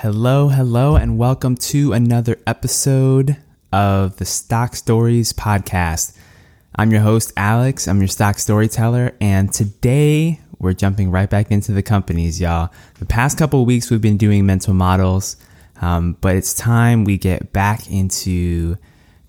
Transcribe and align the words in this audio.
Hello, 0.00 0.50
hello, 0.50 0.96
and 0.96 1.16
welcome 1.16 1.56
to 1.56 1.94
another 1.94 2.38
episode 2.46 3.38
of 3.72 4.18
the 4.18 4.26
Stock 4.26 4.76
Stories 4.76 5.32
Podcast. 5.32 6.14
I'm 6.74 6.92
your 6.92 7.00
host, 7.00 7.32
Alex. 7.34 7.88
I'm 7.88 8.00
your 8.00 8.08
stock 8.08 8.38
storyteller, 8.38 9.14
and 9.22 9.50
today 9.50 10.38
we're 10.58 10.74
jumping 10.74 11.10
right 11.10 11.30
back 11.30 11.50
into 11.50 11.72
the 11.72 11.82
companies, 11.82 12.38
y'all. 12.38 12.68
The 12.98 13.06
past 13.06 13.38
couple 13.38 13.64
weeks 13.64 13.90
we've 13.90 14.02
been 14.02 14.18
doing 14.18 14.44
mental 14.44 14.74
models, 14.74 15.38
um, 15.80 16.18
but 16.20 16.36
it's 16.36 16.52
time 16.52 17.04
we 17.04 17.16
get 17.16 17.54
back 17.54 17.90
into 17.90 18.76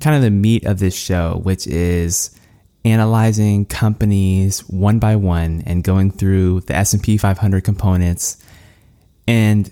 kind 0.02 0.18
of 0.18 0.22
the 0.22 0.32
meat 0.32 0.66
of 0.66 0.80
this 0.80 0.94
show, 0.94 1.40
which 1.44 1.66
is 1.66 2.38
analyzing 2.84 3.66
companies 3.66 4.68
one 4.68 5.00
by 5.00 5.16
one 5.16 5.64
and 5.66 5.82
going 5.82 6.12
through 6.12 6.60
the 6.60 6.76
S&P 6.76 7.16
500 7.16 7.64
components. 7.64 8.44
And 9.30 9.72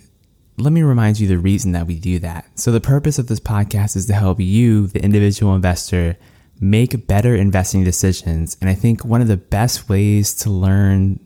let 0.57 0.71
me 0.71 0.81
remind 0.83 1.19
you 1.19 1.27
the 1.27 1.37
reason 1.37 1.73
that 1.73 1.87
we 1.87 1.99
do 1.99 2.19
that. 2.19 2.45
So 2.55 2.71
the 2.71 2.81
purpose 2.81 3.19
of 3.19 3.27
this 3.27 3.39
podcast 3.39 3.95
is 3.95 4.05
to 4.07 4.13
help 4.13 4.39
you, 4.39 4.87
the 4.87 5.03
individual 5.03 5.53
investor, 5.53 6.17
make 6.59 7.07
better 7.07 7.35
investing 7.35 7.83
decisions. 7.83 8.55
And 8.61 8.69
I 8.69 8.73
think 8.73 9.03
one 9.03 9.21
of 9.21 9.27
the 9.27 9.37
best 9.37 9.89
ways 9.89 10.33
to 10.37 10.49
learn 10.49 11.19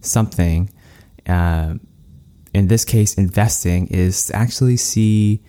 something, 0.00 0.70
uh, 1.28 1.74
in 2.52 2.66
this 2.66 2.84
case, 2.84 3.14
investing, 3.14 3.86
is 3.88 4.26
to 4.26 4.36
actually 4.36 4.76
see 4.76 5.42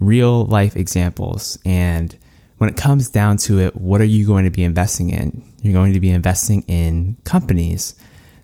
real 0.00 0.46
life 0.46 0.76
examples. 0.76 1.58
And 1.64 2.16
when 2.58 2.70
it 2.70 2.76
comes 2.76 3.10
down 3.10 3.36
to 3.38 3.58
it, 3.58 3.76
what 3.76 4.00
are 4.00 4.04
you 4.04 4.26
going 4.26 4.44
to 4.44 4.50
be 4.50 4.64
investing 4.64 5.10
in? 5.10 5.52
You're 5.60 5.74
going 5.74 5.92
to 5.92 6.00
be 6.00 6.10
investing 6.10 6.62
in 6.62 7.18
companies. 7.24 7.94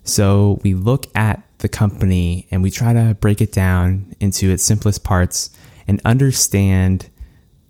So 0.03 0.59
we 0.63 0.75
look 0.75 1.07
at 1.15 1.41
the 1.63 1.69
company 1.69 2.45
and 2.51 2.61
we 2.61 2.69
try 2.69 2.93
to 2.93 3.17
break 3.19 3.41
it 3.41 3.51
down 3.51 4.13
into 4.19 4.51
its 4.51 4.61
simplest 4.61 5.03
parts 5.03 5.49
and 5.87 5.99
understand 6.05 7.09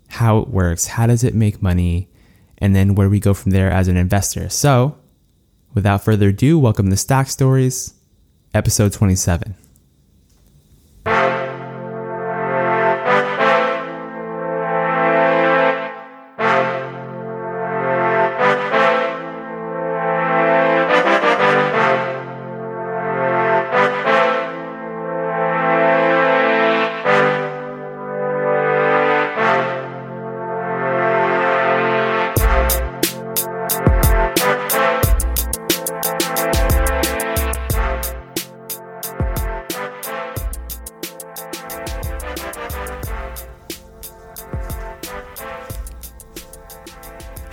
how 0.08 0.38
it 0.38 0.48
works, 0.48 0.86
how 0.86 1.06
does 1.06 1.24
it 1.24 1.34
make 1.34 1.62
money, 1.62 2.10
and 2.58 2.76
then 2.76 2.94
where 2.94 3.08
we 3.08 3.18
go 3.18 3.32
from 3.32 3.52
there 3.52 3.70
as 3.70 3.88
an 3.88 3.96
investor. 3.96 4.48
So, 4.48 4.98
without 5.74 6.04
further 6.04 6.28
ado, 6.28 6.58
welcome 6.58 6.90
to 6.90 6.96
Stock 6.96 7.28
Stories, 7.28 7.94
episode 8.52 8.92
27. 8.92 9.54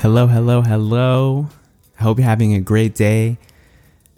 Hello, 0.01 0.25
hello, 0.25 0.63
hello. 0.63 1.47
I 1.99 2.01
hope 2.01 2.17
you're 2.17 2.25
having 2.25 2.55
a 2.55 2.59
great 2.59 2.95
day. 2.95 3.37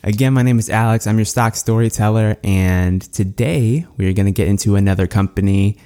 Again, 0.01 0.31
my 0.31 0.41
name 0.41 0.57
is 0.57 0.69
Alex. 0.69 1.05
I'm 1.05 1.17
your 1.17 1.25
stock 1.25 1.57
storyteller, 1.57 2.37
and 2.41 3.01
today 3.01 3.85
we 3.97 4.07
are 4.07 4.13
going 4.13 4.27
to 4.27 4.31
get 4.31 4.47
into 4.47 4.77
another 4.77 5.07
company. 5.07 5.77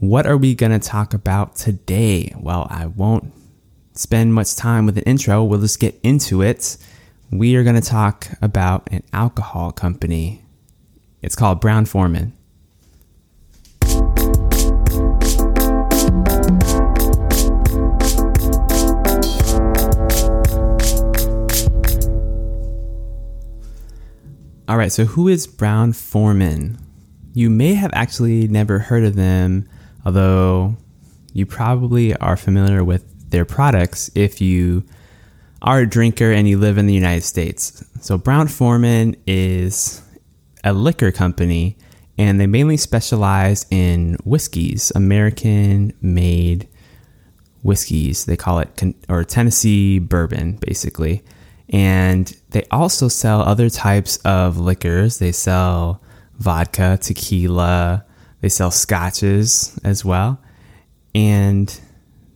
What 0.00 0.26
are 0.26 0.36
we 0.36 0.56
going 0.56 0.72
to 0.72 0.80
talk 0.80 1.14
about 1.14 1.54
today? 1.54 2.34
Well, 2.36 2.66
I 2.70 2.86
won't 2.86 3.32
spend 3.92 4.34
much 4.34 4.56
time 4.56 4.84
with 4.84 4.98
an 4.98 5.04
intro. 5.04 5.44
We'll 5.44 5.60
just 5.60 5.78
get 5.78 5.96
into 6.02 6.42
it. 6.42 6.76
We 7.30 7.54
are 7.54 7.62
going 7.62 7.80
to 7.80 7.88
talk 7.88 8.26
about 8.42 8.88
an 8.90 9.04
alcohol 9.12 9.70
company. 9.70 10.44
It's 11.22 11.36
called 11.36 11.60
Brown 11.60 11.84
Forman. 11.84 12.35
All 24.68 24.76
right, 24.76 24.90
so 24.90 25.04
who 25.04 25.28
is 25.28 25.46
Brown 25.46 25.92
Forman? 25.92 26.76
You 27.34 27.50
may 27.50 27.74
have 27.74 27.92
actually 27.94 28.48
never 28.48 28.80
heard 28.80 29.04
of 29.04 29.14
them, 29.14 29.68
although 30.04 30.76
you 31.32 31.46
probably 31.46 32.16
are 32.16 32.36
familiar 32.36 32.82
with 32.82 33.04
their 33.30 33.44
products 33.44 34.10
if 34.16 34.40
you 34.40 34.82
are 35.62 35.80
a 35.80 35.86
drinker 35.86 36.32
and 36.32 36.48
you 36.48 36.58
live 36.58 36.78
in 36.78 36.86
the 36.86 36.94
United 36.94 37.22
States. 37.22 37.84
So, 38.00 38.18
Brown 38.18 38.48
Forman 38.48 39.14
is 39.24 40.02
a 40.64 40.72
liquor 40.72 41.12
company 41.12 41.78
and 42.18 42.40
they 42.40 42.48
mainly 42.48 42.76
specialize 42.76 43.66
in 43.70 44.16
whiskeys, 44.24 44.90
American 44.96 45.92
made 46.00 46.66
whiskeys. 47.62 48.24
They 48.24 48.36
call 48.36 48.58
it, 48.58 48.82
or 49.08 49.22
Tennessee 49.22 50.00
bourbon, 50.00 50.58
basically. 50.66 51.22
And 51.70 52.34
they 52.50 52.64
also 52.70 53.08
sell 53.08 53.42
other 53.42 53.68
types 53.68 54.18
of 54.18 54.58
liquors. 54.58 55.18
They 55.18 55.32
sell 55.32 56.02
vodka, 56.38 56.98
tequila, 57.00 58.04
they 58.40 58.48
sell 58.48 58.70
scotches 58.70 59.78
as 59.82 60.04
well. 60.04 60.40
And 61.14 61.80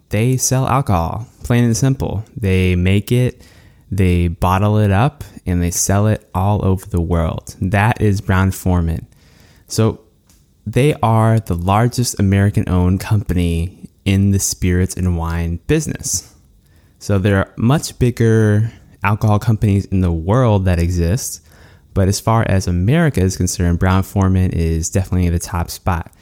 they 0.08 0.36
sell 0.36 0.66
alcohol, 0.66 1.28
plain 1.44 1.64
and 1.64 1.76
simple. 1.76 2.24
They 2.36 2.74
make 2.74 3.12
it, 3.12 3.46
they 3.90 4.28
bottle 4.28 4.78
it 4.78 4.90
up, 4.90 5.22
and 5.46 5.62
they 5.62 5.70
sell 5.70 6.06
it 6.06 6.28
all 6.34 6.64
over 6.64 6.86
the 6.86 7.00
world. 7.00 7.54
That 7.60 8.00
is 8.00 8.20
Brown 8.20 8.50
Forman. 8.50 9.06
So 9.66 10.00
they 10.66 10.94
are 10.94 11.38
the 11.38 11.54
largest 11.54 12.18
American 12.18 12.68
owned 12.68 13.00
company 13.00 13.88
in 14.04 14.30
the 14.30 14.38
spirits 14.38 14.96
and 14.96 15.16
wine 15.16 15.60
business. 15.66 16.34
So 16.98 17.18
they're 17.18 17.52
much 17.56 17.98
bigger 17.98 18.72
alcohol 19.02 19.38
companies 19.38 19.86
in 19.86 20.00
the 20.00 20.12
world 20.12 20.64
that 20.64 20.78
exist. 20.78 21.44
But 21.94 22.08
as 22.08 22.20
far 22.20 22.44
as 22.48 22.66
America 22.66 23.20
is 23.20 23.36
concerned, 23.36 23.78
Brown 23.78 24.02
Forman 24.02 24.50
is 24.52 24.90
definitely 24.90 25.28
the 25.28 25.38
top 25.38 25.70
spot. 25.70 26.12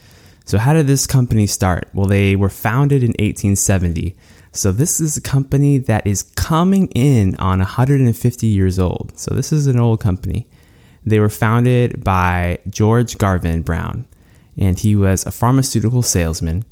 So, 0.44 0.56
how 0.56 0.72
did 0.72 0.86
this 0.86 1.06
company 1.06 1.46
start? 1.46 1.88
Well, 1.92 2.06
they 2.06 2.34
were 2.34 2.48
founded 2.48 3.02
in 3.02 3.10
1870. 3.10 4.16
So, 4.52 4.72
this 4.72 4.98
is 4.98 5.16
a 5.16 5.20
company 5.20 5.76
that 5.76 6.06
is 6.06 6.22
coming 6.22 6.88
in 6.94 7.36
on 7.36 7.58
150 7.58 8.46
years 8.46 8.78
old. 8.78 9.12
So, 9.18 9.34
this 9.34 9.52
is 9.52 9.66
an 9.66 9.78
old 9.78 10.00
company. 10.00 10.46
They 11.04 11.20
were 11.20 11.28
founded 11.28 12.02
by 12.02 12.60
George 12.68 13.18
Garvin 13.18 13.60
Brown, 13.60 14.06
and 14.56 14.78
he 14.78 14.96
was 14.96 15.26
a 15.26 15.30
pharmaceutical 15.30 16.02
salesman. 16.02 16.64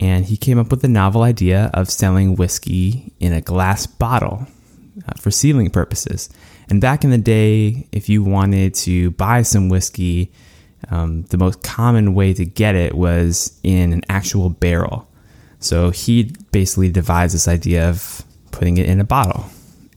And 0.00 0.24
he 0.24 0.38
came 0.38 0.58
up 0.58 0.70
with 0.70 0.80
the 0.80 0.88
novel 0.88 1.22
idea 1.22 1.70
of 1.74 1.90
selling 1.90 2.36
whiskey 2.36 3.12
in 3.20 3.34
a 3.34 3.42
glass 3.42 3.86
bottle 3.86 4.46
for 5.20 5.30
sealing 5.30 5.70
purposes. 5.70 6.28
And 6.68 6.80
back 6.80 7.04
in 7.04 7.10
the 7.10 7.18
day, 7.18 7.88
if 7.92 8.08
you 8.08 8.22
wanted 8.22 8.74
to 8.74 9.10
buy 9.12 9.42
some 9.42 9.68
whiskey, 9.68 10.32
um, 10.90 11.22
the 11.24 11.38
most 11.38 11.62
common 11.62 12.14
way 12.14 12.32
to 12.34 12.44
get 12.44 12.74
it 12.74 12.94
was 12.94 13.58
in 13.62 13.92
an 13.92 14.02
actual 14.08 14.50
barrel. 14.50 15.08
So 15.58 15.90
he 15.90 16.32
basically 16.52 16.90
devised 16.90 17.34
this 17.34 17.48
idea 17.48 17.88
of 17.88 18.24
putting 18.50 18.78
it 18.78 18.86
in 18.86 19.00
a 19.00 19.04
bottle, 19.04 19.46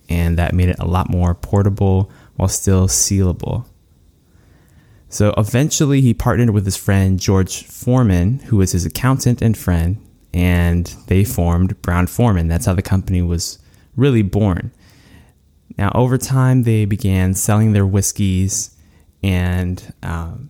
and 0.10 0.38
that 0.38 0.54
made 0.54 0.70
it 0.70 0.80
a 0.80 0.88
lot 0.88 1.10
more 1.10 1.34
portable 1.34 2.12
while 2.36 2.50
still 2.50 2.88
sealable. 2.88 3.66
So 5.10 5.34
eventually, 5.38 6.02
he 6.02 6.14
partnered 6.14 6.50
with 6.50 6.66
his 6.66 6.76
friend 6.76 7.20
George 7.20 7.64
Forman, 7.64 8.40
who 8.40 8.58
was 8.58 8.72
his 8.72 8.86
accountant 8.86 9.42
and 9.44 9.56
friend, 9.56 10.04
and 10.34 10.88
they 11.08 11.24
formed 11.24 11.80
Brown 11.84 12.08
Forman. 12.08 12.48
That's 12.48 12.66
how 12.66 12.74
the 12.74 12.82
company 12.82 13.22
was 13.22 13.60
really 13.96 14.24
born. 14.24 14.72
Now, 15.78 15.92
over 15.96 16.18
time, 16.18 16.64
they 16.64 16.86
began 16.86 17.34
selling 17.34 17.74
their 17.74 17.86
whiskeys, 17.86 18.76
and 19.24 19.94
um, 20.04 20.50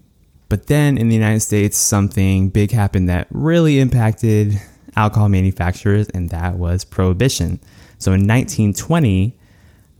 but 0.50 0.68
then 0.68 0.98
in 0.98 1.08
the 1.08 1.16
United 1.16 1.40
States, 1.40 1.78
something 1.78 2.50
big 2.50 2.72
happened 2.72 3.10
that 3.10 3.28
really 3.31 3.80
impacted 3.80 4.60
alcohol 4.96 5.30
manufacturers, 5.30 6.10
and 6.10 6.30
that 6.30 6.56
was 6.56 6.86
prohibition. 6.86 7.60
So 7.98 8.12
in 8.12 8.28
1920, 8.28 9.38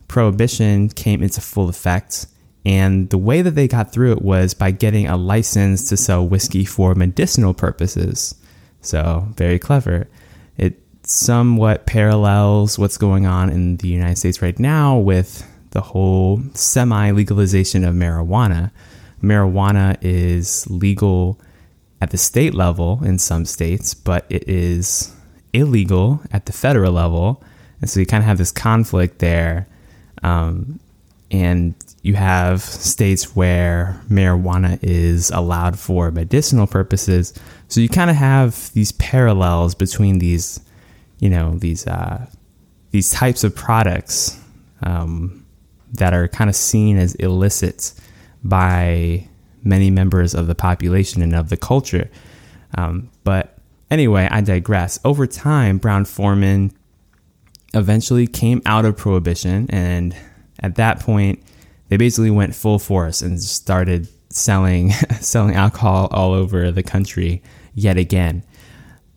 prohibition 0.08 0.90
came 0.90 1.22
into 1.22 1.40
full 1.40 1.68
effect. 1.68 2.26
And 2.64 3.10
the 3.10 3.18
way 3.18 3.42
that 3.42 3.52
they 3.52 3.68
got 3.68 3.92
through 3.92 4.12
it 4.12 4.22
was 4.22 4.54
by 4.54 4.70
getting 4.70 5.06
a 5.06 5.16
license 5.16 5.88
to 5.88 5.96
sell 5.96 6.26
whiskey 6.26 6.64
for 6.64 6.94
medicinal 6.94 7.52
purposes. 7.52 8.34
So, 8.80 9.26
very 9.36 9.58
clever. 9.58 10.06
It 10.56 10.80
somewhat 11.06 11.86
parallels 11.86 12.78
what's 12.78 12.96
going 12.96 13.26
on 13.26 13.50
in 13.50 13.76
the 13.78 13.88
United 13.88 14.16
States 14.18 14.42
right 14.42 14.58
now 14.58 14.98
with 14.98 15.46
the 15.70 15.80
whole 15.80 16.42
semi 16.54 17.10
legalization 17.10 17.84
of 17.84 17.94
marijuana. 17.94 18.70
Marijuana 19.22 19.96
is 20.00 20.68
legal 20.70 21.40
at 22.00 22.10
the 22.10 22.18
state 22.18 22.54
level 22.54 23.02
in 23.04 23.18
some 23.18 23.44
states, 23.44 23.94
but 23.94 24.26
it 24.28 24.48
is 24.48 25.14
illegal 25.52 26.20
at 26.32 26.46
the 26.46 26.52
federal 26.52 26.92
level. 26.92 27.42
And 27.80 27.88
so 27.88 28.00
you 28.00 28.06
kind 28.06 28.22
of 28.22 28.26
have 28.26 28.38
this 28.38 28.52
conflict 28.52 29.18
there. 29.18 29.66
Um, 30.22 30.80
and 31.30 31.74
you 32.02 32.14
have 32.14 32.60
states 32.60 33.34
where 33.34 34.00
marijuana 34.10 34.78
is 34.82 35.30
allowed 35.30 35.78
for 35.78 36.10
medicinal 36.10 36.66
purposes. 36.66 37.32
So 37.68 37.80
you 37.80 37.88
kind 37.88 38.10
of 38.10 38.16
have 38.16 38.72
these 38.74 38.92
parallels 38.92 39.74
between 39.74 40.18
these, 40.18 40.60
you 41.24 41.30
know, 41.30 41.56
these 41.56 41.86
uh, 41.86 42.26
these 42.90 43.10
types 43.10 43.44
of 43.44 43.56
products 43.56 44.38
um, 44.82 45.46
that 45.94 46.12
are 46.12 46.28
kind 46.28 46.50
of 46.50 46.54
seen 46.54 46.98
as 46.98 47.14
illicit 47.14 47.94
by 48.44 49.26
many 49.62 49.90
members 49.90 50.34
of 50.34 50.48
the 50.48 50.54
population 50.54 51.22
and 51.22 51.34
of 51.34 51.48
the 51.48 51.56
culture. 51.56 52.10
Um, 52.76 53.10
but 53.24 53.56
anyway, 53.90 54.28
I 54.30 54.42
digress. 54.42 55.00
Over 55.02 55.26
time, 55.26 55.78
Brown 55.78 56.04
Forman 56.04 56.72
eventually 57.72 58.26
came 58.26 58.60
out 58.66 58.84
of 58.84 58.98
prohibition, 58.98 59.66
and 59.70 60.14
at 60.60 60.74
that 60.74 61.00
point, 61.00 61.42
they 61.88 61.96
basically 61.96 62.30
went 62.30 62.54
full 62.54 62.78
force 62.78 63.22
and 63.22 63.42
started 63.42 64.08
selling 64.28 64.90
selling 65.20 65.54
alcohol 65.54 66.08
all 66.10 66.34
over 66.34 66.70
the 66.70 66.82
country 66.82 67.42
yet 67.74 67.96
again. 67.96 68.44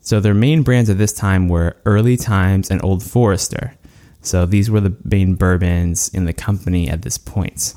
So 0.07 0.21
their 0.21 0.33
main 0.33 0.61
brands 0.61 0.89
at 0.89 0.97
this 0.97 1.11
time 1.11 1.49
were 1.49 1.75
Early 1.83 2.15
Times 2.15 2.71
and 2.71 2.81
Old 2.81 3.03
Forester. 3.03 3.73
So 4.21 4.45
these 4.45 4.71
were 4.71 4.79
the 4.79 4.95
main 5.03 5.35
bourbons 5.35 6.07
in 6.07 6.23
the 6.23 6.31
company 6.31 6.87
at 6.87 7.01
this 7.01 7.17
point. 7.17 7.75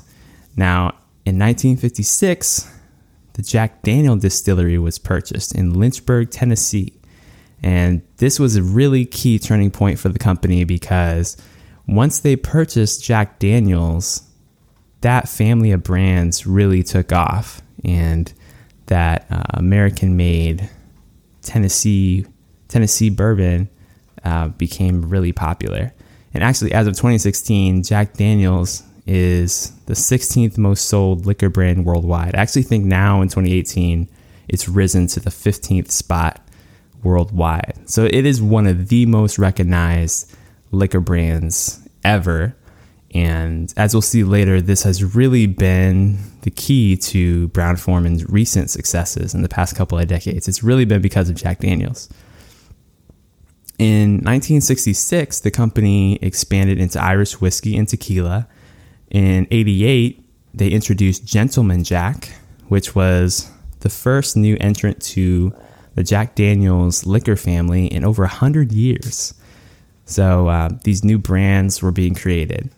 Now, 0.55 0.91
in 1.25 1.37
1956, 1.37 2.73
the 3.33 3.41
Jack 3.41 3.81
Daniel 3.81 4.15
distillery 4.15 4.77
was 4.77 4.97
purchased 4.97 5.53
in 5.53 5.73
Lynchburg, 5.73 6.31
Tennessee. 6.31 6.97
And 7.61 8.01
this 8.15 8.39
was 8.39 8.55
a 8.55 8.63
really 8.63 9.03
key 9.05 9.37
turning 9.37 9.69
point 9.69 9.99
for 9.99 10.07
the 10.07 10.17
company 10.17 10.63
because 10.63 11.35
once 11.85 12.19
they 12.19 12.37
purchased 12.37 13.03
Jack 13.03 13.39
Daniels, 13.39 14.23
that 15.01 15.27
family 15.27 15.71
of 15.71 15.83
brands 15.83 16.47
really 16.47 16.81
took 16.81 17.11
off, 17.11 17.61
and 17.83 18.31
that 18.85 19.25
uh, 19.29 19.43
American-made 19.55 20.69
Tennessee 21.41 22.25
Tennessee 22.67 23.09
bourbon 23.09 23.69
uh, 24.23 24.49
became 24.49 25.09
really 25.09 25.33
popular. 25.33 25.93
And 26.33 26.43
actually, 26.43 26.73
as 26.73 26.87
of 26.87 26.93
2016, 26.93 27.83
Jack 27.83 28.13
Daniels 28.13 28.83
is 29.05 29.71
the 29.87 29.93
16th 29.93 30.57
most 30.57 30.87
sold 30.87 31.25
liquor 31.25 31.49
brand 31.49 31.85
worldwide. 31.85 32.35
I 32.35 32.39
actually 32.39 32.63
think 32.63 32.85
now 32.85 33.21
in 33.21 33.27
2018, 33.27 34.07
it's 34.47 34.69
risen 34.69 35.07
to 35.07 35.19
the 35.19 35.29
15th 35.29 35.91
spot 35.91 36.45
worldwide. 37.03 37.77
So 37.85 38.05
it 38.05 38.25
is 38.25 38.41
one 38.41 38.67
of 38.67 38.87
the 38.87 39.05
most 39.05 39.37
recognized 39.37 40.33
liquor 40.71 41.01
brands 41.01 41.87
ever. 42.03 42.55
And 43.13 43.73
as 43.75 43.93
we'll 43.93 44.01
see 44.01 44.23
later, 44.23 44.61
this 44.61 44.83
has 44.83 45.15
really 45.15 45.45
been 45.45 46.17
the 46.41 46.51
key 46.51 46.95
to 46.97 47.49
Brown 47.49 47.75
Forman's 47.75 48.25
recent 48.29 48.69
successes 48.69 49.33
in 49.33 49.41
the 49.41 49.49
past 49.49 49.75
couple 49.75 49.99
of 49.99 50.07
decades. 50.07 50.47
It's 50.47 50.63
really 50.63 50.85
been 50.85 51.01
because 51.01 51.29
of 51.29 51.35
Jack 51.35 51.59
Daniels. 51.59 52.07
In 53.77 54.17
1966, 54.17 55.39
the 55.41 55.51
company 55.51 56.17
expanded 56.21 56.79
into 56.79 57.01
Irish 57.01 57.41
whiskey 57.41 57.75
and 57.75 57.87
tequila. 57.87 58.47
In 59.09 59.47
88, 59.51 60.23
they 60.53 60.69
introduced 60.69 61.25
Gentleman 61.25 61.83
Jack, 61.83 62.29
which 62.67 62.95
was 62.95 63.51
the 63.81 63.89
first 63.89 64.37
new 64.37 64.55
entrant 64.61 65.01
to 65.01 65.53
the 65.95 66.03
Jack 66.03 66.35
Daniels 66.35 67.05
liquor 67.05 67.35
family 67.35 67.87
in 67.87 68.05
over 68.05 68.23
100 68.23 68.71
years. 68.71 69.33
So 70.05 70.47
uh, 70.47 70.69
these 70.83 71.03
new 71.03 71.17
brands 71.17 71.81
were 71.81 71.91
being 71.91 72.15
created. 72.15 72.69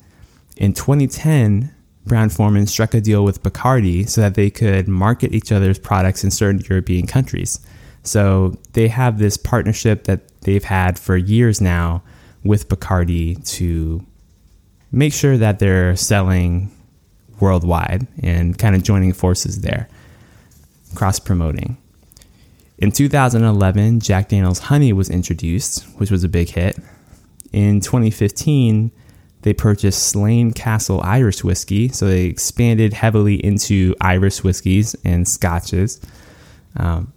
In 0.63 0.71
2010, 0.71 1.75
Brown 2.05 2.29
Forman 2.29 2.67
struck 2.67 2.93
a 2.93 3.01
deal 3.01 3.25
with 3.25 3.43
Bacardi 3.43 4.07
so 4.07 4.21
that 4.21 4.35
they 4.35 4.49
could 4.49 4.87
market 4.87 5.33
each 5.33 5.51
other's 5.51 5.77
products 5.77 6.23
in 6.23 6.31
certain 6.31 6.63
European 6.69 7.05
countries. 7.05 7.59
So 8.03 8.55
they 8.71 8.87
have 8.87 9.17
this 9.17 9.35
partnership 9.35 10.05
that 10.05 10.21
they've 10.43 10.63
had 10.63 10.97
for 10.97 11.17
years 11.17 11.59
now 11.59 12.01
with 12.45 12.69
Bacardi 12.69 13.45
to 13.57 14.05
make 14.89 15.11
sure 15.11 15.35
that 15.35 15.59
they're 15.59 15.97
selling 15.97 16.71
worldwide 17.41 18.07
and 18.21 18.57
kind 18.57 18.73
of 18.73 18.83
joining 18.83 19.11
forces 19.11 19.59
there, 19.63 19.89
cross 20.95 21.19
promoting. 21.19 21.75
In 22.77 22.93
2011, 22.93 23.99
Jack 23.99 24.29
Daniels 24.29 24.59
Honey 24.59 24.93
was 24.93 25.09
introduced, 25.09 25.83
which 25.97 26.09
was 26.09 26.23
a 26.23 26.29
big 26.29 26.51
hit. 26.51 26.77
In 27.51 27.81
2015, 27.81 28.93
they 29.43 29.53
purchased 29.53 30.07
Slane 30.07 30.51
Castle 30.51 31.01
Irish 31.03 31.43
whiskey, 31.43 31.89
so 31.89 32.07
they 32.07 32.25
expanded 32.25 32.93
heavily 32.93 33.35
into 33.35 33.93
Irish 34.01 34.43
whiskeys 34.43 34.95
and 35.03 35.27
scotches. 35.27 36.01
Um, 36.77 37.13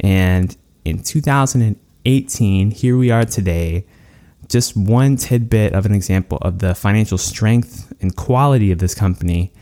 and 0.00 0.56
in 0.84 1.02
2018, 1.02 2.70
here 2.70 2.96
we 2.96 3.10
are 3.10 3.24
today, 3.24 3.86
just 4.48 4.76
one 4.76 5.16
tidbit 5.16 5.72
of 5.72 5.84
an 5.84 5.94
example 5.94 6.38
of 6.42 6.60
the 6.60 6.74
financial 6.74 7.18
strength 7.18 7.92
and 8.00 8.14
quality 8.14 8.70
of 8.70 8.78
this 8.78 8.94
company. 8.94 9.52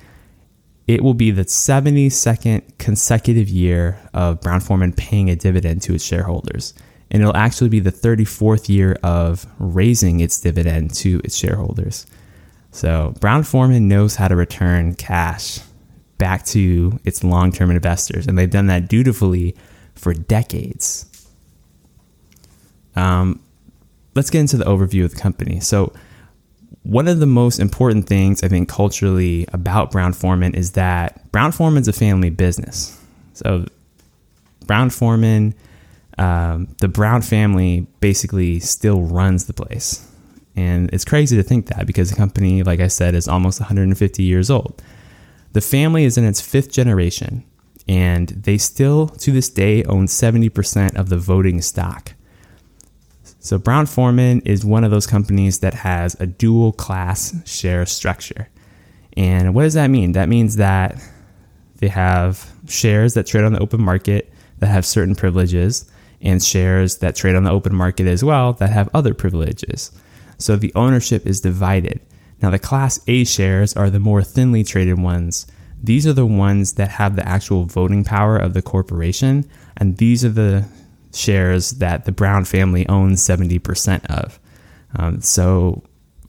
It 0.87 1.03
will 1.03 1.15
be 1.15 1.31
the 1.31 1.45
72nd 1.45 2.77
consecutive 2.79 3.49
year 3.49 3.99
of 4.13 4.41
Brown 4.41 4.61
Forman 4.61 4.93
paying 4.93 5.31
a 5.31 5.37
dividend 5.37 5.81
to 5.83 5.95
its 5.95 6.05
shareholders 6.05 6.75
and 7.13 7.23
it'll 7.23 7.37
actually 7.37 7.69
be 7.69 7.79
the 7.79 7.93
34th 7.93 8.71
year 8.71 8.99
of 9.03 9.47
raising 9.59 10.21
its 10.21 10.41
dividend 10.41 10.95
to 10.95 11.21
its 11.23 11.37
shareholders. 11.37 12.07
So 12.73 13.15
Brown 13.21 13.45
Forman 13.45 13.87
knows 13.87 14.17
how 14.17 14.29
to 14.29 14.35
return 14.35 14.95
cash 14.95 15.61
back 16.17 16.45
to 16.47 16.99
its 17.05 17.23
long 17.23 17.53
term 17.53 17.71
investors, 17.71 18.27
and 18.27 18.39
they've 18.39 18.51
done 18.51 18.69
that 18.69 18.89
dutifully 18.89 19.55
for 19.95 20.15
decades. 20.15 21.07
Um, 22.97 23.41
let's 24.15 24.31
get 24.31 24.41
into 24.41 24.57
the 24.57 24.65
overview 24.65 25.05
of 25.05 25.15
the 25.15 25.21
company. 25.21 25.61
So, 25.61 25.93
one 26.83 27.09
of 27.09 27.21
the 27.21 27.27
most 27.27 27.61
important 27.61 28.07
things 28.07 28.43
I 28.43 28.49
think 28.49 28.69
culturally 28.69 29.47
about 29.53 29.91
Brown 29.91 30.15
Forman 30.15 30.55
is 30.55 30.73
that 30.73 31.31
Brown 31.31 31.53
Forman's 31.53 31.89
a 31.89 31.93
family 31.93 32.31
business. 32.31 32.99
So, 33.35 33.67
Brown 34.67 34.89
Forman 34.89 35.55
um, 36.19 36.69
the 36.81 36.89
Brown 36.89 37.23
family 37.23 37.87
basically 38.01 38.61
still 38.61 39.03
runs 39.03 39.47
the 39.47 39.53
place. 39.53 40.09
And 40.55 40.91
it's 40.93 41.05
crazy 41.05 41.37
to 41.37 41.43
think 41.43 41.67
that 41.67 41.87
because 41.87 42.11
the 42.11 42.17
company, 42.17 42.63
like 42.63 42.81
I 42.81 42.89
said, 42.89 43.15
is 43.15 43.29
almost 43.29 43.61
150 43.61 44.23
years 44.23 44.51
old. 44.51 44.83
The 45.53 45.61
family 45.61 46.05
is 46.05 46.19
in 46.19 46.25
its 46.25 46.41
fifth 46.41 46.73
generation, 46.73 47.45
and 47.89 48.29
they 48.29 48.59
still, 48.59 49.09
to 49.09 49.33
this 49.33 49.51
day, 49.51 49.85
own 49.85 50.07
70% 50.07 50.97
of 50.97 51.09
the 51.09 51.19
voting 51.19 51.61
stock. 51.61 52.15
So, 53.39 53.59
Brown 53.59 53.87
Forman 53.87 54.41
is 54.43 54.65
one 54.65 54.85
of 54.85 54.91
those 54.91 55.07
companies 55.07 55.59
that 55.61 55.75
has 55.75 56.19
a 56.21 56.27
dual 56.27 56.73
class 56.73 57.35
share 57.45 57.85
structure. 57.87 58.49
And 59.17 59.55
what 59.55 59.65
does 59.65 59.75
that 59.75 59.89
mean? 59.89 60.13
That 60.13 60.29
means 60.29 60.57
that 60.57 61.03
they 61.79 61.89
have 61.89 62.51
shares 62.69 63.15
that 63.15 63.27
trade 63.27 63.45
on 63.45 63.53
the 63.53 63.59
open 63.59 63.83
market 63.83 64.33
that 64.61 64.69
have 64.69 64.87
certain 64.87 65.17
privileges, 65.17 65.91
and 66.23 66.43
shares 66.43 66.99
that 66.99 67.17
trade 67.17 67.35
on 67.35 67.45
the 67.45 67.51
open 67.51 67.75
market 67.75 68.07
as 68.07 68.23
well 68.25 68.53
that 68.55 68.71
have 68.71 68.89
other 68.95 69.15
privileges. 69.15 69.91
So 70.39 70.57
the 70.57 70.73
ownership 70.75 71.27
is 71.27 71.41
divided. 71.41 72.01
Now, 72.41 72.51
the 72.51 72.59
Class 72.59 73.01
A 73.07 73.25
shares 73.25 73.75
are 73.75 73.91
the 73.91 74.01
more 74.01 74.23
thinly 74.23 74.65
traded 74.65 75.01
ones. 75.01 75.47
These 75.83 76.07
are 76.07 76.13
the 76.13 76.27
ones 76.27 76.75
that 76.75 76.91
have 76.91 77.17
the 77.17 77.27
actual 77.27 77.65
voting 77.65 78.05
power 78.05 78.37
of 78.37 78.55
the 78.55 78.63
corporation, 78.63 79.49
and 79.77 79.97
these 79.97 80.25
are 80.25 80.31
the 80.31 80.67
shares 81.13 81.73
that 81.73 82.05
the 82.05 82.13
Brown 82.13 82.45
family 82.45 82.89
owns 82.89 83.21
70% 83.21 84.05
of. 84.07 84.39
Um, 84.97 85.21
so, 85.21 85.83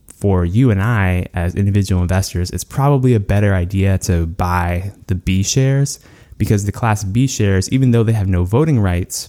for 0.06 0.44
you 0.44 0.70
and 0.70 0.80
I 0.80 1.26
as 1.34 1.54
individual 1.54 2.00
investors, 2.00 2.50
it's 2.50 2.64
probably 2.64 3.14
a 3.14 3.20
better 3.20 3.52
idea 3.52 3.98
to 3.98 4.26
buy 4.26 4.92
the 5.06 5.14
B 5.14 5.42
shares 5.42 6.00
because 6.38 6.64
the 6.64 6.72
Class 6.72 7.04
B 7.04 7.26
shares, 7.26 7.68
even 7.70 7.90
though 7.90 8.02
they 8.02 8.12
have 8.12 8.28
no 8.28 8.44
voting 8.44 8.80
rights, 8.80 9.28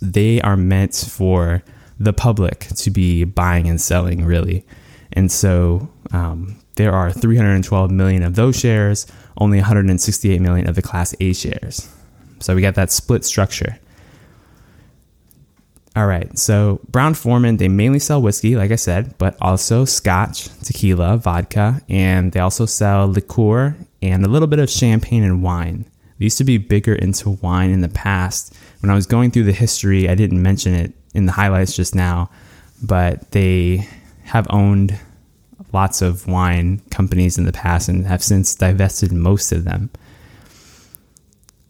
they 0.00 0.40
are 0.42 0.56
meant 0.56 0.94
for 0.94 1.62
the 1.98 2.12
public 2.12 2.60
to 2.76 2.90
be 2.90 3.24
buying 3.24 3.68
and 3.68 3.80
selling, 3.80 4.24
really. 4.24 4.64
And 5.12 5.30
so 5.32 5.88
um, 6.12 6.56
there 6.76 6.92
are 6.92 7.10
312 7.10 7.90
million 7.90 8.22
of 8.22 8.34
those 8.34 8.58
shares, 8.58 9.06
only 9.36 9.58
168 9.58 10.40
million 10.40 10.68
of 10.68 10.76
the 10.76 10.82
Class 10.82 11.14
A 11.20 11.32
shares. 11.32 11.92
So 12.40 12.54
we 12.54 12.62
got 12.62 12.76
that 12.76 12.92
split 12.92 13.24
structure. 13.24 13.78
All 15.96 16.06
right, 16.06 16.38
so 16.38 16.80
Brown 16.88 17.14
Forman, 17.14 17.56
they 17.56 17.66
mainly 17.66 17.98
sell 17.98 18.22
whiskey, 18.22 18.54
like 18.54 18.70
I 18.70 18.76
said, 18.76 19.18
but 19.18 19.36
also 19.40 19.84
scotch, 19.84 20.48
tequila, 20.62 21.16
vodka, 21.16 21.80
and 21.88 22.30
they 22.30 22.38
also 22.38 22.66
sell 22.66 23.10
liqueur 23.10 23.76
and 24.00 24.24
a 24.24 24.28
little 24.28 24.46
bit 24.46 24.60
of 24.60 24.70
champagne 24.70 25.24
and 25.24 25.42
wine. 25.42 25.86
They 26.18 26.26
used 26.26 26.38
to 26.38 26.44
be 26.44 26.58
bigger 26.58 26.94
into 26.94 27.30
wine 27.30 27.70
in 27.70 27.80
the 27.80 27.88
past. 27.88 28.54
When 28.80 28.90
I 28.90 28.94
was 28.94 29.06
going 29.06 29.30
through 29.30 29.44
the 29.44 29.52
history, 29.52 30.08
I 30.08 30.14
didn't 30.14 30.42
mention 30.42 30.74
it 30.74 30.92
in 31.14 31.26
the 31.26 31.32
highlights 31.32 31.74
just 31.74 31.94
now, 31.94 32.30
but 32.82 33.32
they 33.32 33.88
have 34.24 34.46
owned 34.50 34.98
lots 35.72 36.00
of 36.00 36.26
wine 36.26 36.80
companies 36.90 37.38
in 37.38 37.44
the 37.44 37.52
past 37.52 37.88
and 37.88 38.06
have 38.06 38.22
since 38.22 38.54
divested 38.54 39.12
most 39.12 39.52
of 39.52 39.64
them. 39.64 39.90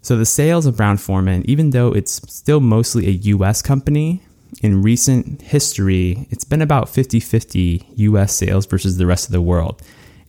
So 0.02 0.16
the 0.16 0.26
sales 0.26 0.66
of 0.66 0.76
Brown 0.76 0.96
Forman, 0.96 1.48
even 1.48 1.70
though 1.70 1.92
it's 1.92 2.20
still 2.32 2.60
mostly 2.60 3.06
a 3.06 3.10
US 3.34 3.62
company, 3.62 4.22
in 4.62 4.82
recent 4.82 5.42
history, 5.42 6.26
it's 6.30 6.44
been 6.44 6.62
about 6.62 6.88
50 6.88 7.20
50 7.20 7.86
US 7.96 8.34
sales 8.34 8.66
versus 8.66 8.96
the 8.96 9.06
rest 9.06 9.26
of 9.26 9.32
the 9.32 9.42
world. 9.42 9.82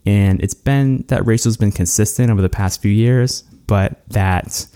And 0.05 0.41
it's 0.41 0.53
been 0.53 1.05
that 1.07 1.25
ratio's 1.25 1.57
been 1.57 1.71
consistent 1.71 2.31
over 2.31 2.41
the 2.41 2.49
past 2.49 2.81
few 2.81 2.91
years, 2.91 3.43
but 3.67 4.01
that 4.09 4.67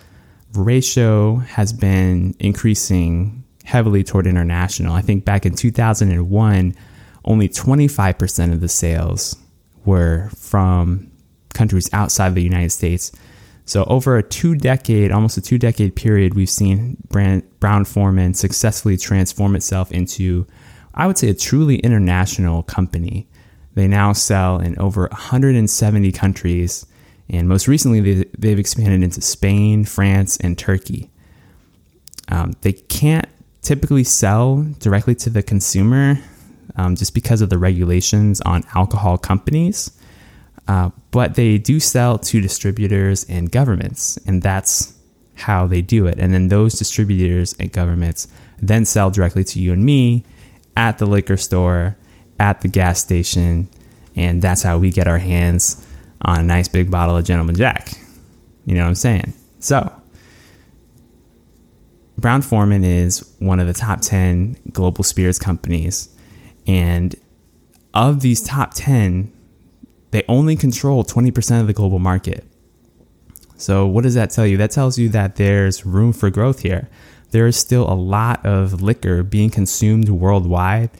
ratio 0.56 1.38
has 1.38 1.74
been 1.74 2.36
increasing 2.40 3.44
heavily 3.64 4.04
toward 4.04 4.28
international. 4.28 4.94
I 4.94 5.02
think 5.02 5.26
back 5.26 5.46
in 5.46 5.56
2001, 5.56 6.76
only 7.26 7.50
25% 7.50 8.54
of 8.54 8.62
the 8.62 8.68
sales 8.68 9.36
were 9.86 10.30
from 10.36 11.12
countries 11.54 11.90
outside 11.94 12.36
the 12.36 12.44
United 12.44 12.72
States. 12.72 13.12
So, 13.66 13.86
over 13.86 14.18
a 14.18 14.24
two 14.24 14.56
decade, 14.56 15.12
almost 15.12 15.38
a 15.38 15.42
two 15.42 15.58
decade 15.58 15.96
period, 15.96 16.34
we've 16.34 16.50
seen 16.50 16.98
Brown 17.10 17.86
Forman 17.86 18.34
successfully 18.34 18.98
transform 18.98 19.56
itself 19.56 19.92
into, 19.92 20.46
I 20.94 21.08
would 21.08 21.18
say, 21.18 21.30
a 21.30 21.34
truly 21.34 21.78
international 21.78 22.64
company. 22.64 23.28
They 23.76 23.88
now 23.88 24.12
sell 24.12 24.60
in 24.60 24.78
over 24.78 25.08
170 25.08 26.12
countries, 26.12 26.86
and 27.34 27.50
most 27.50 27.68
recently, 27.68 28.24
they, 28.38 28.50
have 28.50 28.60
expanded 28.60 29.02
into 29.02 29.20
Spain, 29.20 29.86
France, 29.86 30.38
and 30.38 30.56
Turkey. 30.56 31.10
Um, 32.30 32.54
they 32.62 32.74
can't 32.74 33.28
typically 33.64 34.04
sell 34.04 34.64
directly 34.78 35.16
to 35.16 35.32
the 35.32 35.42
consumer 35.42 36.20
um, 36.76 36.96
just 36.96 37.16
because 37.16 37.42
of 37.42 37.50
the 37.50 37.58
regulations 37.58 38.40
on 38.42 38.64
alcohol 38.76 39.18
companies. 39.18 40.00
Uh, 40.68 40.92
but 41.10 41.34
they 41.34 41.58
do 41.58 41.80
sell 41.80 42.20
to 42.20 42.40
distributors 42.40 43.24
and 43.26 43.52
governments, 43.52 44.18
and 44.28 44.44
that's 44.44 44.94
how 45.34 45.66
they 45.66 45.82
do 45.82 46.06
it. 46.06 46.20
And 46.20 46.32
then 46.36 46.50
those 46.50 46.78
distributors 46.78 47.54
and 47.60 47.72
governments 47.72 48.28
then 48.60 48.86
sell 48.86 49.10
directly 49.10 49.44
to 49.46 49.60
you 49.60 49.74
and 49.74 49.84
me 49.84 50.24
at 50.78 51.00
the 51.00 51.08
liquor 51.08 51.38
store, 51.38 51.98
at 52.40 52.62
the 52.62 52.68
gas 52.68 53.02
station, 53.02 53.70
and 54.16 54.40
that's 54.40 54.62
how 54.62 54.78
we 54.78 54.92
get 54.92 55.08
our 55.08 55.18
hands 55.18 55.84
on 56.24 56.40
a 56.40 56.44
nice 56.44 56.68
big 56.68 56.90
bottle 56.90 57.18
of 57.18 57.26
Gentleman 57.26 57.56
Jack. 57.56 57.94
You 58.66 58.76
know 58.76 58.82
what 58.82 58.90
I'm 58.90 58.96
saying? 58.96 59.34
So, 59.60 59.92
Brown 62.18 62.42
Forman 62.42 62.84
is 62.84 63.30
one 63.40 63.60
of 63.60 63.68
the 63.68 63.74
top 63.74 64.02
10 64.02 64.58
global 64.72 65.04
spirits 65.04 65.40
companies. 65.40 66.10
And 66.66 67.16
of 67.94 68.22
these 68.22 68.42
top 68.42 68.74
10, 68.74 69.32
they 70.12 70.24
only 70.28 70.56
control 70.56 71.04
20% 71.04 71.62
of 71.62 71.68
the 71.68 71.74
global 71.74 72.00
market. 72.00 72.46
So, 73.58 73.86
what 73.86 74.04
does 74.04 74.14
that 74.16 74.30
tell 74.30 74.48
you? 74.48 74.58
That 74.58 74.72
tells 74.72 74.98
you 74.98 75.10
that 75.10 75.36
there's 75.36 75.86
room 75.86 76.14
for 76.14 76.30
growth 76.30 76.62
here. 76.62 76.90
There 77.32 77.48
is 77.48 77.58
still 77.58 77.92
a 77.92 77.96
lot 77.96 78.46
of 78.46 78.82
liquor 78.82 79.24
being 79.24 79.50
consumed 79.50 80.10
worldwide 80.10 80.92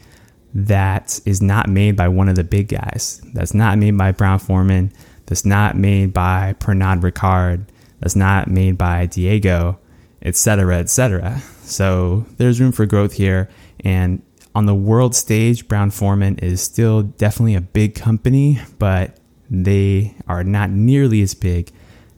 that 0.54 1.20
is 1.24 1.42
not 1.42 1.68
made 1.68 1.96
by 1.96 2.08
one 2.08 2.28
of 2.28 2.36
the 2.36 2.44
big 2.44 2.68
guys. 2.68 3.20
That's 3.34 3.54
not 3.54 3.78
made 3.78 3.98
by 3.98 4.12
Brown 4.12 4.38
Forman. 4.38 4.92
That's 5.26 5.44
not 5.44 5.76
made 5.76 6.12
by 6.12 6.54
Pernod 6.58 7.00
Ricard. 7.00 7.66
That's 8.00 8.16
not 8.16 8.48
made 8.48 8.76
by 8.76 9.06
Diageo, 9.06 9.78
etc., 10.22 10.78
etc. 10.78 11.40
So 11.62 12.26
there's 12.36 12.60
room 12.60 12.72
for 12.72 12.86
growth 12.86 13.14
here. 13.14 13.48
And 13.80 14.22
on 14.54 14.66
the 14.66 14.74
world 14.74 15.14
stage, 15.14 15.66
Brown 15.66 15.90
Forman 15.90 16.38
is 16.38 16.60
still 16.60 17.02
definitely 17.02 17.54
a 17.54 17.60
big 17.60 17.94
company, 17.94 18.60
but 18.78 19.18
they 19.50 20.14
are 20.28 20.44
not 20.44 20.70
nearly 20.70 21.22
as 21.22 21.34
big 21.34 21.70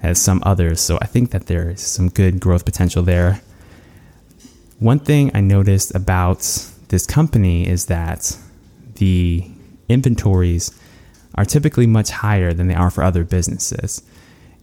as 0.03 0.21
some 0.21 0.43
others. 0.45 0.81
So 0.81 0.99
I 1.01 1.07
think 1.07 1.31
that 1.31 1.47
there 1.47 1.71
is 1.71 1.81
some 1.81 2.09
good 2.09 2.41
growth 2.41 2.65
potential 2.65 3.03
there. 3.03 3.41
One 4.79 4.99
thing 4.99 5.31
I 5.35 5.41
noticed 5.41 5.95
about 5.95 6.41
this 6.89 7.07
company 7.07 7.67
is 7.67 7.87
that 7.87 8.37
the 8.97 9.51
inventories 9.89 10.79
are 11.37 11.45
typically 11.45 11.87
much 11.87 12.11
higher 12.11 12.53
than 12.53 12.69
they 12.69 12.75
are 12.75 12.91
for 12.91 13.03
other 13.03 13.25
businesses. 13.25 14.03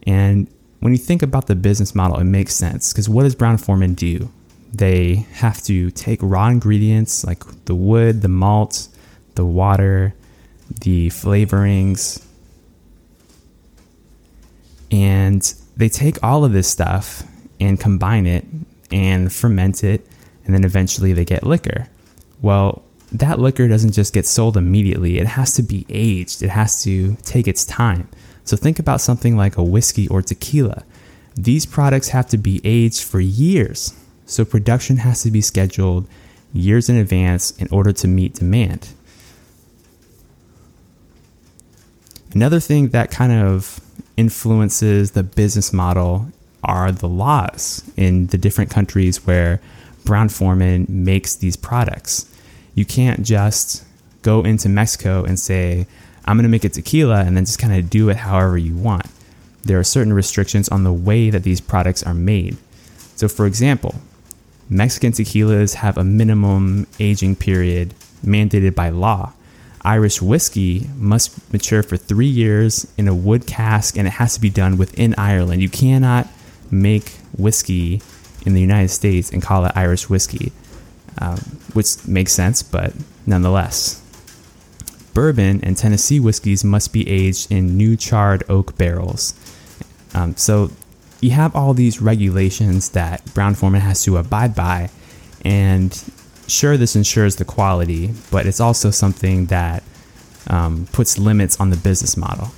And 0.06 0.48
when 0.80 0.92
you 0.92 0.98
think 0.98 1.22
about 1.22 1.46
the 1.46 1.54
business 1.54 1.94
model, 1.94 2.18
it 2.18 2.24
makes 2.24 2.54
sense 2.54 2.92
because 2.92 3.08
what 3.08 3.22
does 3.22 3.34
Brown 3.34 3.58
Forman 3.58 3.94
do? 3.94 4.30
They 4.72 5.26
have 5.34 5.62
to 5.62 5.90
take 5.92 6.18
raw 6.22 6.48
ingredients 6.48 7.24
like 7.24 7.42
the 7.64 7.74
wood, 7.74 8.22
the 8.22 8.28
malt, 8.28 8.88
the 9.34 9.44
water, 9.44 10.14
the 10.80 11.08
flavorings, 11.08 12.24
and 14.90 15.54
they 15.76 15.88
take 15.88 16.22
all 16.22 16.44
of 16.44 16.52
this 16.52 16.68
stuff 16.68 17.22
and 17.60 17.78
combine 17.80 18.26
it 18.26 18.44
and 18.92 19.32
ferment 19.32 19.82
it, 19.84 20.06
and 20.44 20.54
then 20.54 20.64
eventually 20.64 21.12
they 21.12 21.24
get 21.24 21.44
liquor. 21.44 21.88
Well, 22.42 22.82
that 23.14 23.38
liquor 23.38 23.68
doesn't 23.68 23.92
just 23.92 24.12
get 24.12 24.26
sold 24.26 24.56
immediately, 24.56 25.18
it 25.18 25.26
has 25.26 25.54
to 25.54 25.62
be 25.62 25.86
aged, 25.88 26.42
it 26.42 26.50
has 26.50 26.82
to 26.82 27.16
take 27.22 27.48
its 27.48 27.64
time. 27.64 28.08
So 28.44 28.56
think 28.56 28.78
about 28.78 29.00
something 29.00 29.36
like 29.36 29.56
a 29.56 29.62
whiskey 29.62 30.06
or 30.08 30.20
tequila. 30.20 30.84
These 31.34 31.64
products 31.66 32.08
have 32.08 32.28
to 32.28 32.38
be 32.38 32.60
aged 32.62 33.02
for 33.02 33.20
years 33.20 33.94
so 34.26 34.44
production 34.44 34.98
has 34.98 35.22
to 35.22 35.30
be 35.30 35.40
scheduled 35.40 36.06
years 36.52 36.88
in 36.88 36.96
advance 36.96 37.50
in 37.52 37.68
order 37.70 37.92
to 37.92 38.08
meet 38.08 38.34
demand. 38.34 38.88
Another 42.32 42.60
thing 42.60 42.88
that 42.88 43.10
kind 43.10 43.32
of 43.32 43.80
influences 44.16 45.12
the 45.12 45.22
business 45.22 45.72
model 45.72 46.28
are 46.62 46.90
the 46.90 47.08
laws 47.08 47.82
in 47.96 48.28
the 48.28 48.38
different 48.38 48.70
countries 48.70 49.26
where 49.26 49.60
Brown 50.04 50.28
Forman 50.28 50.86
makes 50.88 51.36
these 51.36 51.56
products. 51.56 52.30
You 52.74 52.84
can't 52.84 53.22
just 53.22 53.84
go 54.22 54.42
into 54.42 54.68
Mexico 54.68 55.24
and 55.24 55.38
say, 55.38 55.86
I'm 56.24 56.36
going 56.36 56.44
to 56.44 56.48
make 56.48 56.64
a 56.64 56.68
tequila 56.68 57.20
and 57.24 57.36
then 57.36 57.44
just 57.44 57.58
kind 57.58 57.74
of 57.74 57.90
do 57.90 58.08
it 58.08 58.16
however 58.16 58.56
you 58.56 58.74
want. 58.74 59.06
There 59.62 59.78
are 59.78 59.84
certain 59.84 60.12
restrictions 60.12 60.68
on 60.68 60.84
the 60.84 60.92
way 60.92 61.30
that 61.30 61.42
these 61.42 61.60
products 61.60 62.02
are 62.02 62.14
made. 62.14 62.56
So, 63.16 63.28
for 63.28 63.46
example, 63.46 63.94
Mexican 64.68 65.12
tequilas 65.12 65.74
have 65.74 65.98
a 65.98 66.04
minimum 66.04 66.86
aging 66.98 67.36
period 67.36 67.94
mandated 68.24 68.74
by 68.74 68.88
law. 68.88 69.32
Irish 69.82 70.22
whiskey 70.22 70.88
must 70.96 71.52
mature 71.52 71.82
for 71.82 71.98
three 71.98 72.26
years 72.26 72.90
in 72.96 73.06
a 73.06 73.14
wood 73.14 73.46
cask 73.46 73.98
and 73.98 74.08
it 74.08 74.12
has 74.12 74.34
to 74.34 74.40
be 74.40 74.48
done 74.48 74.78
within 74.78 75.14
Ireland. 75.18 75.60
You 75.60 75.68
cannot 75.68 76.26
make 76.70 77.10
whiskey 77.36 78.00
in 78.46 78.54
the 78.54 78.60
United 78.60 78.88
States 78.88 79.30
and 79.30 79.42
call 79.42 79.66
it 79.66 79.72
Irish 79.74 80.08
whiskey, 80.08 80.52
um, 81.18 81.38
which 81.72 82.06
makes 82.06 82.32
sense, 82.32 82.62
but 82.62 82.92
nonetheless. 83.26 84.00
Bourbon 85.14 85.60
and 85.62 85.76
Tennessee 85.76 86.18
whiskeys 86.18 86.64
must 86.64 86.92
be 86.92 87.08
aged 87.08 87.52
in 87.52 87.76
new 87.76 87.96
charred 87.96 88.42
oak 88.48 88.76
barrels. 88.76 89.34
Um, 90.12 90.36
so 90.36 90.70
you 91.20 91.30
have 91.30 91.54
all 91.54 91.72
these 91.72 92.02
regulations 92.02 92.90
that 92.90 93.24
Brown 93.32 93.54
Forman 93.54 93.80
has 93.80 94.02
to 94.04 94.16
abide 94.16 94.54
by. 94.54 94.90
And 95.44 95.96
sure, 96.48 96.76
this 96.76 96.96
ensures 96.96 97.36
the 97.36 97.44
quality, 97.44 98.12
but 98.30 98.46
it's 98.46 98.60
also 98.60 98.90
something 98.90 99.46
that 99.46 99.82
um, 100.48 100.86
puts 100.92 101.18
limits 101.18 101.60
on 101.60 101.70
the 101.70 101.76
business 101.76 102.16
model. 102.16 102.50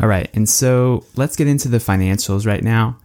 All 0.00 0.08
right, 0.08 0.28
and 0.34 0.48
so 0.48 1.04
let's 1.16 1.36
get 1.36 1.46
into 1.46 1.68
the 1.68 1.78
financials 1.78 2.46
right 2.46 2.62
now. 2.62 2.96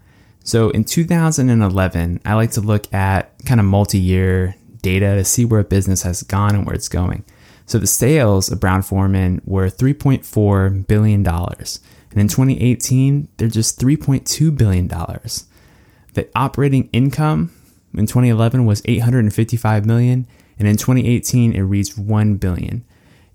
So 0.48 0.70
in 0.70 0.86
2011, 0.86 2.22
I 2.24 2.34
like 2.36 2.52
to 2.52 2.62
look 2.62 2.94
at 2.94 3.38
kind 3.44 3.60
of 3.60 3.66
multi 3.66 4.00
year 4.00 4.56
data 4.82 5.16
to 5.16 5.26
see 5.26 5.44
where 5.44 5.60
a 5.60 5.66
business 5.66 6.04
has 6.04 6.24
gone 6.24 6.56
and 6.56 6.66
where 6.66 6.74
it's 6.74 6.88
going. 6.88 7.26
So 7.66 7.80
the 7.80 7.86
sales 7.86 8.50
of 8.50 8.62
Brown 8.62 8.82
Forman 8.82 9.42
were 9.44 9.68
$3.4 9.70 10.88
billion. 10.88 11.28
And 11.28 12.22
in 12.22 12.30
2018, 12.30 13.28
they're 13.36 13.50
just 13.50 13.78
$3.2 13.78 14.58
billion. 14.58 14.88
The 14.88 16.30
operating 16.34 16.90
income 16.94 17.52
in 17.94 18.06
2011 18.06 18.66
was 18.66 18.82
855 18.86 19.86
million, 19.86 20.28
and 20.58 20.66
in 20.66 20.78
2018 20.78 21.58
it 21.58 21.62
reached 21.62 21.98
1 21.98 22.36
billion. 22.38 22.86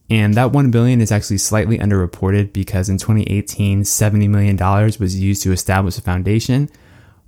And 0.09 0.33
that 0.33 0.53
1 0.53 0.71
billion 0.71 1.03
is 1.03 1.13
actually 1.13 1.39
slightly 1.39 1.77
underreported 1.77 2.55
because 2.55 2.89
in 2.89 2.97
2018 2.97 3.85
70 3.85 4.29
million 4.29 4.57
dollars 4.57 4.99
was 4.99 5.21
used 5.21 5.43
to 5.43 5.53
establish 5.53 5.99
a 5.99 6.01
foundation, 6.01 6.71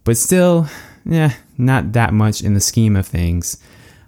but 0.05 0.17
still, 0.17 0.69
yeah, 1.05 1.35
not 1.59 1.93
that 1.93 2.13
much 2.13 2.43
in 2.43 2.55
the 2.55 2.61
scheme 2.61 2.97
of 2.97 3.07
things 3.07 3.59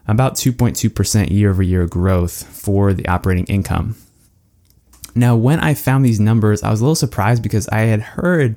about 0.09 0.35
2.2% 0.35 1.31
year 1.31 1.50
over 1.50 1.62
year 1.62 1.87
growth 1.87 2.45
for 2.45 2.95
the 2.95 3.07
operating 3.09 3.45
income. 3.47 3.97
Now, 5.15 5.35
when 5.35 5.61
I 5.61 5.75
found 5.75 6.05
these 6.05 6.21
numbers, 6.21 6.62
I 6.62 6.71
was 6.71 6.81
a 6.81 6.85
little 6.85 6.95
surprised 6.95 7.43
because 7.43 7.67
I 7.69 7.81
had 7.81 8.00
heard 8.00 8.57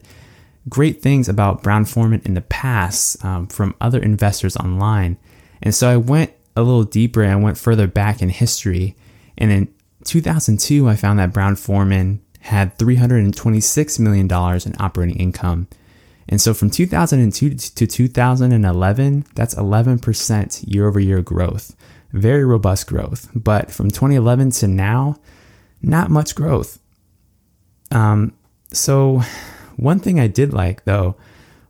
great 0.68 1.02
things 1.02 1.30
about 1.30 1.64
Brown 1.64 1.86
Forman 1.86 2.22
in 2.26 2.34
the 2.34 2.42
past 2.42 3.24
um, 3.24 3.48
from 3.48 3.76
other 3.80 4.02
investors 4.02 4.58
online. 4.58 5.18
And 5.62 5.74
so 5.74 5.90
I 5.90 5.98
went 5.98 6.34
a 6.56 6.62
little 6.62 6.84
deeper 6.84 7.24
and 7.24 7.32
I 7.32 7.36
went 7.38 7.58
further 7.58 7.88
back 7.88 8.22
in 8.22 8.30
history. 8.30 8.96
And 9.38 9.52
in 9.52 9.74
2002, 10.04 10.88
I 10.88 10.96
found 10.96 11.20
that 11.20 11.34
Brown 11.34 11.56
Forman 11.56 12.22
had 12.42 12.78
$326 12.78 14.00
million 14.00 14.26
in 14.28 14.76
operating 14.80 15.18
income. 15.18 15.68
And 16.30 16.40
so 16.40 16.54
from 16.54 16.70
2002 16.70 17.56
to 17.56 17.88
2011, 17.88 19.26
that's 19.34 19.56
11% 19.56 20.74
year 20.74 20.88
over 20.88 21.00
year 21.00 21.22
growth. 21.22 21.76
Very 22.12 22.46
robust 22.46 22.88
growth. 22.88 23.30
But 23.36 23.72
from 23.72 23.90
2011 23.90 24.52
to 24.52 24.68
now, 24.68 25.18
not 25.82 26.12
much 26.12 26.36
growth. 26.36 26.80
Um, 27.92 28.34
so, 28.72 29.24
one 29.78 30.00
thing 30.00 30.20
I 30.20 30.28
did 30.28 30.54
like 30.54 30.84
though 30.84 31.16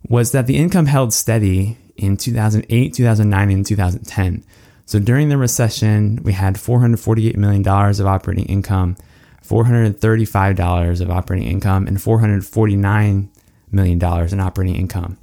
was 0.10 0.34
that 0.34 0.48
the 0.48 0.58
income 0.58 0.88
held 0.88 1.14
steady 1.14 1.78
in 1.96 2.18
2008, 2.18 2.94
2009, 2.94 3.52
and 3.52 3.66
2010. 3.66 4.44
So 4.86 5.00
during 5.00 5.30
the 5.30 5.38
recession, 5.38 6.20
we 6.24 6.34
had 6.34 6.56
$448 6.56 7.36
million 7.38 7.68
of 7.68 8.08
operating 8.08 8.46
income, 8.46 8.98
$435 9.46 11.02
of 11.02 11.12
operating 11.12 11.48
income, 11.48 11.86
and 11.86 11.98
$449 11.98 13.30
million 13.72 14.00
dollars 14.00 14.34
in 14.34 14.40
operating 14.40 14.76
income. 14.76 15.18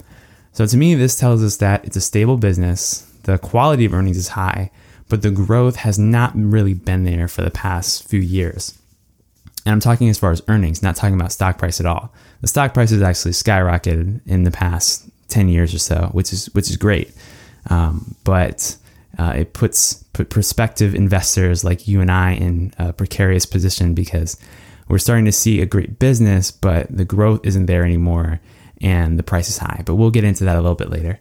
So 0.53 0.65
to 0.65 0.77
me, 0.77 0.95
this 0.95 1.17
tells 1.17 1.43
us 1.43 1.57
that 1.57 1.85
it's 1.85 1.97
a 1.97 2.01
stable 2.01 2.37
business, 2.37 3.01
the 3.23 3.37
quality 3.37 3.85
of 3.85 3.93
earnings 3.93 4.17
is 4.17 4.29
high, 4.29 4.71
but 5.09 5.21
the 5.21 5.31
growth 5.31 5.77
has 5.77 5.99
not 5.99 6.31
really 6.35 6.73
been 6.73 7.03
there 7.03 7.27
for 7.27 7.41
the 7.41 7.51
past 7.51 8.07
few 8.07 8.19
years. 8.19 8.77
And 9.65 9.73
I'm 9.73 9.79
talking 9.79 10.09
as 10.09 10.17
far 10.17 10.31
as 10.31 10.41
earnings, 10.47 10.81
not 10.81 10.95
talking 10.95 11.15
about 11.15 11.31
stock 11.31 11.57
price 11.57 11.79
at 11.79 11.85
all. 11.85 12.13
The 12.41 12.47
stock 12.47 12.73
price 12.73 12.89
has 12.91 13.01
actually 13.01 13.31
skyrocketed 13.31 14.21
in 14.25 14.43
the 14.43 14.51
past 14.51 15.09
10 15.27 15.49
years 15.49 15.73
or 15.73 15.79
so, 15.79 16.09
which 16.13 16.31
is 16.31 16.53
which 16.53 16.69
is 16.69 16.77
great. 16.77 17.11
Um, 17.69 18.15
but 18.23 18.77
uh, 19.17 19.33
it 19.35 19.53
puts 19.53 19.95
put 20.13 20.29
prospective 20.29 20.95
investors 20.95 21.63
like 21.63 21.87
you 21.87 22.01
and 22.01 22.09
I 22.09 22.31
in 22.31 22.73
a 22.79 22.93
precarious 22.93 23.45
position 23.45 23.93
because 23.93 24.37
we're 24.87 24.99
starting 24.99 25.25
to 25.25 25.31
see 25.31 25.61
a 25.61 25.65
great 25.65 25.99
business, 25.99 26.51
but 26.51 26.87
the 26.95 27.05
growth 27.05 27.41
isn't 27.43 27.65
there 27.65 27.83
anymore 27.83 28.39
and 28.81 29.17
the 29.17 29.23
price 29.23 29.49
is 29.49 29.57
high. 29.57 29.81
But 29.85 29.95
we'll 29.95 30.11
get 30.11 30.23
into 30.23 30.45
that 30.45 30.55
a 30.55 30.61
little 30.61 30.75
bit 30.75 30.89
later. 30.89 31.19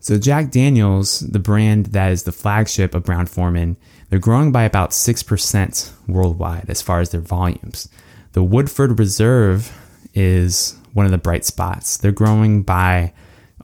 So 0.00 0.18
Jack 0.18 0.50
Daniels, 0.50 1.20
the 1.20 1.38
brand 1.38 1.86
that 1.86 2.12
is 2.12 2.22
the 2.22 2.32
flagship 2.32 2.94
of 2.94 3.04
Brown 3.04 3.26
Forman, 3.26 3.76
they're 4.08 4.18
growing 4.18 4.52
by 4.52 4.62
about 4.62 4.90
6% 4.90 5.92
worldwide 6.06 6.70
as 6.70 6.80
far 6.80 7.00
as 7.00 7.10
their 7.10 7.20
volumes. 7.20 7.88
The 8.32 8.42
Woodford 8.42 8.98
Reserve 8.98 9.76
is 10.14 10.76
one 10.92 11.04
of 11.04 11.12
the 11.12 11.18
bright 11.18 11.44
spots. 11.44 11.96
They're 11.96 12.12
growing 12.12 12.62
by 12.62 13.12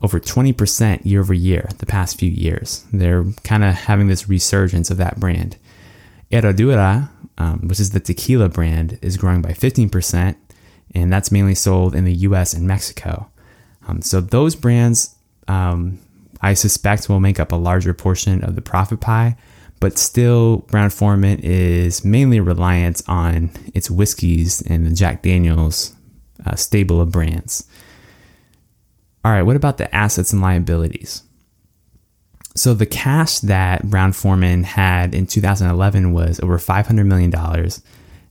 over 0.01 0.19
20% 0.19 1.05
year 1.05 1.21
over 1.21 1.33
year 1.33 1.69
the 1.77 1.85
past 1.85 2.19
few 2.19 2.29
years. 2.29 2.85
They're 2.91 3.25
kind 3.43 3.63
of 3.63 3.73
having 3.73 4.07
this 4.07 4.27
resurgence 4.27 4.91
of 4.91 4.97
that 4.97 5.19
brand. 5.19 5.57
Herradura, 6.31 7.09
um, 7.37 7.67
which 7.67 7.79
is 7.79 7.91
the 7.91 7.99
tequila 7.99 8.49
brand, 8.49 8.97
is 9.01 9.17
growing 9.17 9.41
by 9.41 9.51
15%, 9.51 10.35
and 10.93 11.11
that's 11.11 11.31
mainly 11.31 11.55
sold 11.55 11.95
in 11.95 12.05
the 12.05 12.13
US 12.13 12.53
and 12.53 12.67
Mexico. 12.67 13.29
Um, 13.87 14.01
so 14.01 14.21
those 14.21 14.55
brands, 14.55 15.15
um, 15.47 15.99
I 16.41 16.53
suspect, 16.53 17.09
will 17.09 17.19
make 17.19 17.39
up 17.39 17.51
a 17.51 17.57
larger 17.57 17.93
portion 17.93 18.43
of 18.43 18.55
the 18.55 18.61
profit 18.61 19.01
pie, 19.01 19.37
but 19.79 19.97
still, 19.97 20.59
Brown 20.69 20.89
Forman 20.89 21.39
is 21.43 22.05
mainly 22.05 22.39
reliant 22.39 23.01
on 23.07 23.51
its 23.73 23.91
whiskeys 23.91 24.61
and 24.61 24.85
the 24.85 24.95
Jack 24.95 25.21
Daniels 25.21 25.93
uh, 26.45 26.55
stable 26.55 27.01
of 27.01 27.11
brands. 27.11 27.67
All 29.23 29.31
right, 29.31 29.43
what 29.43 29.55
about 29.55 29.77
the 29.77 29.93
assets 29.93 30.31
and 30.31 30.41
liabilities? 30.41 31.23
So 32.55 32.73
the 32.73 32.85
cash 32.85 33.39
that 33.39 33.89
Brown 33.89 34.13
Forman 34.13 34.63
had 34.63 35.13
in 35.13 35.27
2011 35.27 36.13
was 36.13 36.39
over 36.39 36.57
500 36.57 37.05
million 37.05 37.29
dollars. 37.29 37.81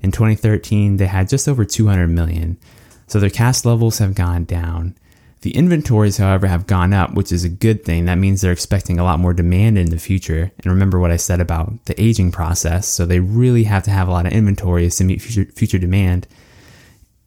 In 0.01 0.11
2013, 0.13 0.97
they 0.97 1.07
had 1.07 1.29
just 1.29 1.49
over 1.49 1.65
200 1.65 2.09
million. 2.09 2.59
So 3.07 3.21
their 3.21 3.31
cash 3.31 3.65
levels 3.65 3.99
have 3.99 4.15
gone 4.15 4.45
down. 4.45 4.95
The 5.43 5.55
inventories, 5.55 6.17
however, 6.17 6.47
have 6.47 6.67
gone 6.67 6.95
up, 6.95 7.13
which 7.13 7.31
is 7.31 7.45
a 7.45 7.51
good 7.51 7.85
thing. 7.85 8.07
That 8.07 8.15
means 8.17 8.41
they're 8.41 8.51
expecting 8.51 8.99
a 8.99 9.05
lot 9.05 9.21
more 9.21 9.35
demand 9.35 9.77
in 9.77 9.91
the 9.91 9.99
future. 9.99 10.51
And 10.57 10.67
remember 10.67 10.99
what 10.99 11.11
I 11.11 11.17
said 11.17 11.39
about 11.39 11.85
the 11.85 12.01
aging 12.01 12.33
process. 12.33 12.89
So 12.89 13.05
they 13.05 13.21
really 13.21 13.65
have 13.65 13.83
to 13.83 13.91
have 13.91 14.09
a 14.09 14.11
lot 14.11 14.25
of 14.25 14.33
inventories 14.33 14.97
to 14.97 15.05
meet 15.05 15.21
future, 15.21 15.51
future 15.53 15.79
demand. 15.79 16.27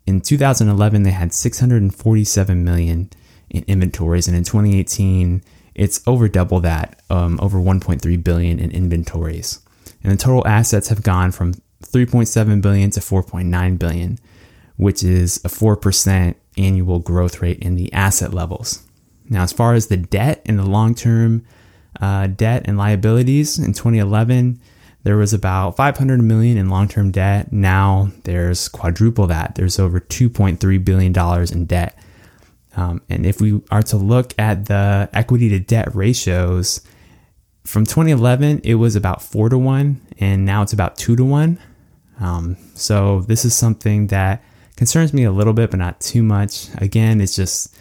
In 0.08 0.20
2011, 0.20 1.04
they 1.04 1.12
had 1.12 1.32
647 1.32 2.64
million 2.64 3.12
in 3.52 3.64
inventories, 3.68 4.28
and 4.28 4.36
in 4.36 4.44
2018, 4.44 5.44
it's 5.78 6.02
over 6.08 6.28
double 6.28 6.60
that, 6.62 7.02
um, 7.10 7.40
over 7.42 7.60
1.3 7.60 8.24
billion 8.24 8.60
in 8.60 8.72
inventories. 8.72 9.60
And 10.04 10.12
the 10.12 10.18
total 10.18 10.46
assets 10.48 10.90
have 10.90 11.04
gone 11.04 11.32
from 11.32 11.54
3.7 11.84 12.62
billion 12.62 12.90
to 12.92 13.00
4.9 13.00 13.80
billion, 13.80 14.18
which 14.76 15.04
is 15.04 15.38
a 15.46 15.50
4% 15.50 16.36
annual 16.58 17.00
growth 17.00 17.42
rate 17.42 17.60
in 17.60 17.76
the 17.76 17.94
asset 17.94 18.34
levels. 18.34 18.84
Now, 19.30 19.44
as 19.44 19.54
far 19.54 19.76
as 19.76 19.88
the 19.88 19.98
debt 19.98 20.42
and 20.46 20.58
the 20.58 20.66
long 20.66 20.96
term 20.96 21.46
uh, 22.02 22.28
debt 22.28 22.64
and 22.66 22.78
liabilities 22.78 23.60
in 23.60 23.74
2011, 23.74 24.60
there 25.04 25.18
was 25.18 25.34
about 25.34 25.78
500 25.78 26.22
million 26.22 26.58
in 26.58 26.70
long 26.70 26.88
term 26.88 27.12
debt. 27.12 27.54
Now 27.54 28.10
there's 28.24 28.68
quadruple 28.68 29.28
that. 29.28 29.56
There's 29.56 29.80
over 29.80 30.00
2.3 30.00 30.84
billion 30.84 31.14
dollars 31.14 31.52
in 31.52 31.66
debt. 31.66 31.98
Um, 32.78 33.02
and 33.10 33.26
if 33.26 33.42
we 33.42 33.62
are 33.72 33.82
to 33.84 33.98
look 33.98 34.34
at 34.40 34.66
the 34.66 35.10
equity 35.12 35.50
to 35.50 35.60
debt 35.60 35.94
ratios, 35.94 36.82
from 37.66 37.86
2011 37.86 38.62
it 38.64 38.76
was 38.76 38.96
about 38.96 39.22
four 39.22 39.50
to 39.50 39.58
one, 39.58 40.00
and 40.20 40.46
now 40.46 40.62
it's 40.62 40.74
about 40.74 40.96
two 40.96 41.16
to 41.16 41.26
one. 41.26 41.60
Um, 42.20 42.56
so 42.76 43.22
this 43.22 43.44
is 43.44 43.56
something 43.56 44.08
that 44.08 44.44
concerns 44.76 45.12
me 45.12 45.24
a 45.24 45.32
little 45.32 45.54
bit, 45.54 45.72
but 45.72 45.78
not 45.78 46.00
too 46.00 46.24
much. 46.24 46.68
Again, 46.76 47.20
it's 47.20 47.36
just 47.36 47.76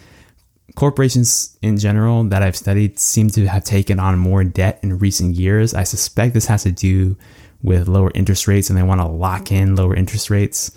corporations 0.75 1.57
in 1.61 1.77
general 1.77 2.23
that 2.25 2.43
I've 2.43 2.55
studied 2.55 2.99
seem 2.99 3.29
to 3.31 3.47
have 3.47 3.63
taken 3.63 3.99
on 3.99 4.19
more 4.19 4.43
debt 4.43 4.79
in 4.83 4.99
recent 4.99 5.35
years. 5.35 5.73
I 5.73 5.83
suspect 5.83 6.33
this 6.33 6.47
has 6.47 6.63
to 6.63 6.71
do 6.71 7.15
with 7.63 7.87
lower 7.87 8.11
interest 8.13 8.47
rates 8.47 8.69
and 8.69 8.77
they 8.77 8.83
want 8.83 9.01
to 9.01 9.07
lock 9.07 9.51
in 9.51 9.75
lower 9.75 9.95
interest 9.95 10.29
rates. 10.29 10.71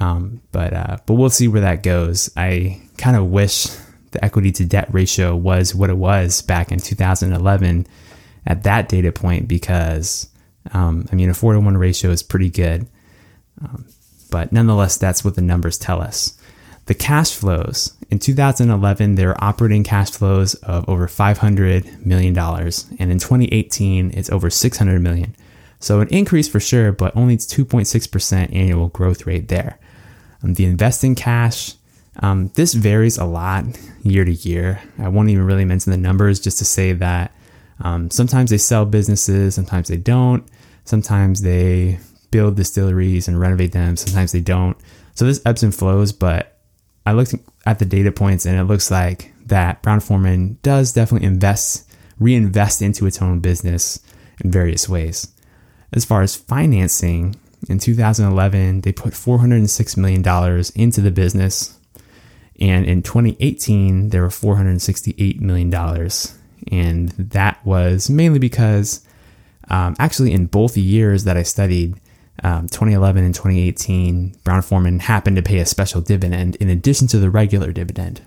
Um, 0.00 0.40
but 0.52 0.72
uh, 0.72 0.96
but 1.06 1.14
we'll 1.14 1.30
see 1.30 1.48
where 1.48 1.60
that 1.60 1.82
goes. 1.82 2.30
I 2.36 2.80
kind 2.96 3.16
of 3.16 3.26
wish 3.26 3.66
the 4.12 4.24
equity 4.24 4.52
to 4.52 4.64
debt 4.64 4.88
ratio 4.92 5.34
was 5.34 5.74
what 5.74 5.90
it 5.90 5.96
was 5.96 6.42
back 6.42 6.72
in 6.72 6.78
2011 6.78 7.86
at 8.46 8.62
that 8.64 8.88
data 8.88 9.12
point 9.12 9.48
because 9.48 10.28
um, 10.72 11.06
I 11.12 11.14
mean 11.14 11.30
a 11.30 11.34
four 11.34 11.52
to 11.52 11.60
one 11.60 11.76
ratio 11.76 12.10
is 12.10 12.22
pretty 12.22 12.50
good. 12.50 12.86
Um, 13.62 13.86
but 14.30 14.50
nonetheless, 14.52 14.96
that's 14.96 15.24
what 15.24 15.34
the 15.34 15.42
numbers 15.42 15.76
tell 15.78 16.00
us. 16.00 16.38
The 16.86 16.94
cash 16.94 17.34
flows 17.34 17.94
in 18.12 18.18
2011, 18.18 19.14
there 19.14 19.30
are 19.30 19.44
operating 19.44 19.84
cash 19.84 20.10
flows 20.10 20.54
of 20.56 20.86
over 20.86 21.08
500 21.08 22.04
million 22.04 22.34
dollars, 22.34 22.86
and 22.98 23.10
in 23.10 23.18
2018, 23.18 24.10
it's 24.10 24.28
over 24.28 24.50
600 24.50 25.00
million. 25.00 25.34
So 25.82 26.00
an 26.00 26.08
increase 26.08 26.46
for 26.48 26.60
sure, 26.60 26.92
but 26.92 27.14
only 27.16 27.36
2.6 27.36 28.10
percent 28.10 28.52
annual 28.52 28.88
growth 28.88 29.26
rate 29.26 29.48
there. 29.48 29.78
Um, 30.42 30.54
the 30.54 30.64
investing 30.64 31.16
cash, 31.16 31.74
um, 32.20 32.52
this 32.54 32.72
varies 32.72 33.18
a 33.18 33.24
lot 33.24 33.64
year 34.02 34.24
to 34.24 34.32
year. 34.32 34.80
I 34.98 35.08
won't 35.08 35.28
even 35.30 35.44
really 35.44 35.64
mention 35.64 35.90
the 35.90 35.98
numbers 35.98 36.38
just 36.38 36.58
to 36.58 36.64
say 36.64 36.92
that 36.92 37.34
um, 37.80 38.10
sometimes 38.10 38.50
they 38.50 38.58
sell 38.58 38.84
businesses, 38.84 39.56
sometimes 39.56 39.88
they 39.88 39.96
don't. 39.96 40.46
Sometimes 40.84 41.42
they 41.42 41.98
build 42.30 42.56
distilleries 42.56 43.26
and 43.26 43.38
renovate 43.38 43.72
them. 43.72 43.96
Sometimes 43.96 44.30
they 44.30 44.40
don't. 44.40 44.76
So 45.14 45.24
this 45.24 45.42
ebbs 45.44 45.64
and 45.64 45.74
flows, 45.74 46.12
but 46.12 46.58
I 47.04 47.12
looked 47.12 47.34
at 47.66 47.80
the 47.80 47.84
data 47.84 48.12
points 48.12 48.46
and 48.46 48.56
it 48.56 48.64
looks 48.64 48.90
like 48.90 49.32
that 49.46 49.82
Brown 49.82 49.98
Forman 49.98 50.58
does 50.62 50.92
definitely 50.92 51.26
invest, 51.26 51.90
reinvest 52.20 52.82
into 52.82 53.04
its 53.06 53.20
own 53.20 53.40
business 53.40 53.98
in 54.42 54.50
various 54.50 54.88
ways. 54.88 55.32
As 55.92 56.04
far 56.04 56.22
as 56.22 56.34
financing, 56.34 57.36
in 57.68 57.78
2011, 57.78 58.80
they 58.80 58.92
put 58.92 59.12
$406 59.12 59.96
million 59.96 60.64
into 60.74 61.00
the 61.00 61.10
business. 61.10 61.78
And 62.60 62.86
in 62.86 63.02
2018, 63.02 64.10
there 64.10 64.22
were 64.22 64.28
$468 64.28 65.40
million. 65.40 65.72
And 66.70 67.08
that 67.10 67.64
was 67.64 68.10
mainly 68.10 68.38
because, 68.38 69.04
um, 69.68 69.96
actually, 69.98 70.32
in 70.32 70.46
both 70.46 70.76
years 70.76 71.24
that 71.24 71.36
I 71.36 71.42
studied, 71.42 71.96
um, 72.42 72.68
2011 72.68 73.24
and 73.24 73.34
2018, 73.34 74.36
Brown 74.44 74.62
Forman 74.62 75.00
happened 75.00 75.36
to 75.36 75.42
pay 75.42 75.58
a 75.58 75.66
special 75.66 76.00
dividend 76.00 76.56
in 76.56 76.68
addition 76.68 77.06
to 77.08 77.18
the 77.18 77.30
regular 77.30 77.72
dividend. 77.72 78.22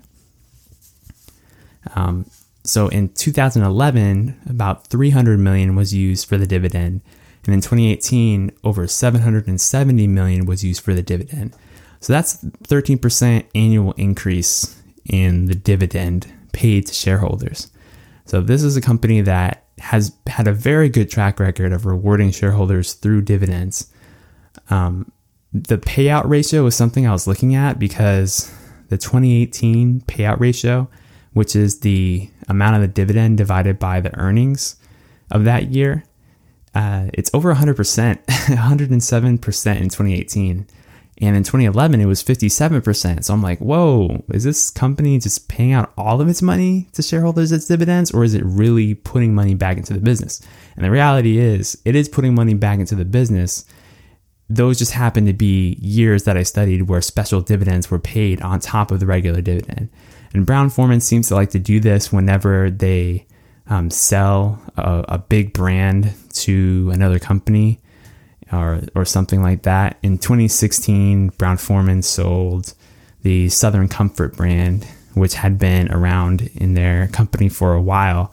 Um, 1.94 2.26
so 2.64 2.88
in 2.88 3.10
2011, 3.10 4.40
about 4.48 4.86
300 4.86 5.38
million 5.38 5.76
was 5.76 5.94
used 5.94 6.28
for 6.28 6.36
the 6.36 6.46
dividend, 6.46 7.00
And 7.46 7.54
in 7.54 7.60
2018, 7.60 8.50
over 8.64 8.86
770 8.86 10.06
million 10.08 10.46
was 10.46 10.64
used 10.64 10.82
for 10.82 10.94
the 10.94 11.02
dividend. 11.02 11.54
So 12.00 12.12
that's 12.12 12.44
13% 12.44 13.46
annual 13.54 13.92
increase 13.92 14.80
in 15.04 15.46
the 15.46 15.54
dividend 15.54 16.32
paid 16.52 16.86
to 16.86 16.94
shareholders. 16.94 17.70
So 18.24 18.40
this 18.40 18.62
is 18.62 18.76
a 18.76 18.80
company 18.80 19.20
that 19.22 19.64
has 19.78 20.12
had 20.26 20.48
a 20.48 20.52
very 20.52 20.88
good 20.88 21.10
track 21.10 21.38
record 21.38 21.72
of 21.72 21.86
rewarding 21.86 22.32
shareholders 22.32 22.94
through 22.94 23.22
dividends. 23.22 23.92
Um, 24.70 25.12
the 25.52 25.78
payout 25.78 26.28
ratio 26.28 26.66
is 26.66 26.74
something 26.74 27.06
I 27.06 27.12
was 27.12 27.26
looking 27.26 27.54
at 27.54 27.78
because 27.78 28.52
the 28.88 28.98
2018 28.98 30.02
payout 30.02 30.40
ratio, 30.40 30.88
which 31.34 31.54
is 31.54 31.80
the 31.80 32.28
amount 32.48 32.76
of 32.76 32.82
the 32.82 32.88
dividend 32.88 33.38
divided 33.38 33.78
by 33.78 34.00
the 34.00 34.16
earnings 34.18 34.76
of 35.30 35.44
that 35.44 35.70
year, 35.70 36.04
uh, 36.76 37.08
it's 37.14 37.30
over 37.32 37.54
100%, 37.54 37.74
107% 38.26 38.26
in 39.80 39.88
2018. 39.88 40.66
And 41.18 41.34
in 41.34 41.42
2011, 41.42 42.02
it 42.02 42.04
was 42.04 42.22
57%. 42.22 43.24
So 43.24 43.32
I'm 43.32 43.40
like, 43.40 43.58
whoa, 43.60 44.22
is 44.28 44.44
this 44.44 44.68
company 44.68 45.18
just 45.18 45.48
paying 45.48 45.72
out 45.72 45.94
all 45.96 46.20
of 46.20 46.28
its 46.28 46.42
money 46.42 46.86
to 46.92 47.00
shareholders 47.00 47.50
as 47.50 47.66
dividends, 47.66 48.10
or 48.10 48.24
is 48.24 48.34
it 48.34 48.44
really 48.44 48.92
putting 48.92 49.34
money 49.34 49.54
back 49.54 49.78
into 49.78 49.94
the 49.94 50.00
business? 50.00 50.42
And 50.76 50.84
the 50.84 50.90
reality 50.90 51.38
is, 51.38 51.80
it 51.86 51.96
is 51.96 52.10
putting 52.10 52.34
money 52.34 52.52
back 52.52 52.78
into 52.78 52.94
the 52.94 53.06
business. 53.06 53.64
Those 54.50 54.78
just 54.78 54.92
happen 54.92 55.24
to 55.24 55.32
be 55.32 55.78
years 55.80 56.24
that 56.24 56.36
I 56.36 56.42
studied 56.42 56.82
where 56.82 57.00
special 57.00 57.40
dividends 57.40 57.90
were 57.90 57.98
paid 57.98 58.42
on 58.42 58.60
top 58.60 58.90
of 58.90 59.00
the 59.00 59.06
regular 59.06 59.40
dividend. 59.40 59.88
And 60.34 60.44
Brown 60.44 60.68
Forman 60.68 61.00
seems 61.00 61.28
to 61.28 61.36
like 61.36 61.48
to 61.50 61.58
do 61.58 61.80
this 61.80 62.12
whenever 62.12 62.68
they 62.68 63.26
um, 63.66 63.88
sell 63.88 64.62
a, 64.76 65.04
a 65.08 65.18
big 65.18 65.54
brand 65.54 66.12
to 66.42 66.90
another 66.92 67.18
company 67.18 67.80
or 68.52 68.80
or 68.94 69.04
something 69.04 69.42
like 69.42 69.62
that. 69.62 69.98
In 70.02 70.18
2016, 70.18 71.28
Brown 71.38 71.56
Forman 71.56 72.02
sold 72.02 72.74
the 73.22 73.48
Southern 73.48 73.88
Comfort 73.88 74.36
brand, 74.36 74.86
which 75.14 75.34
had 75.34 75.58
been 75.58 75.90
around 75.92 76.50
in 76.54 76.74
their 76.74 77.08
company 77.08 77.48
for 77.48 77.74
a 77.74 77.82
while, 77.82 78.32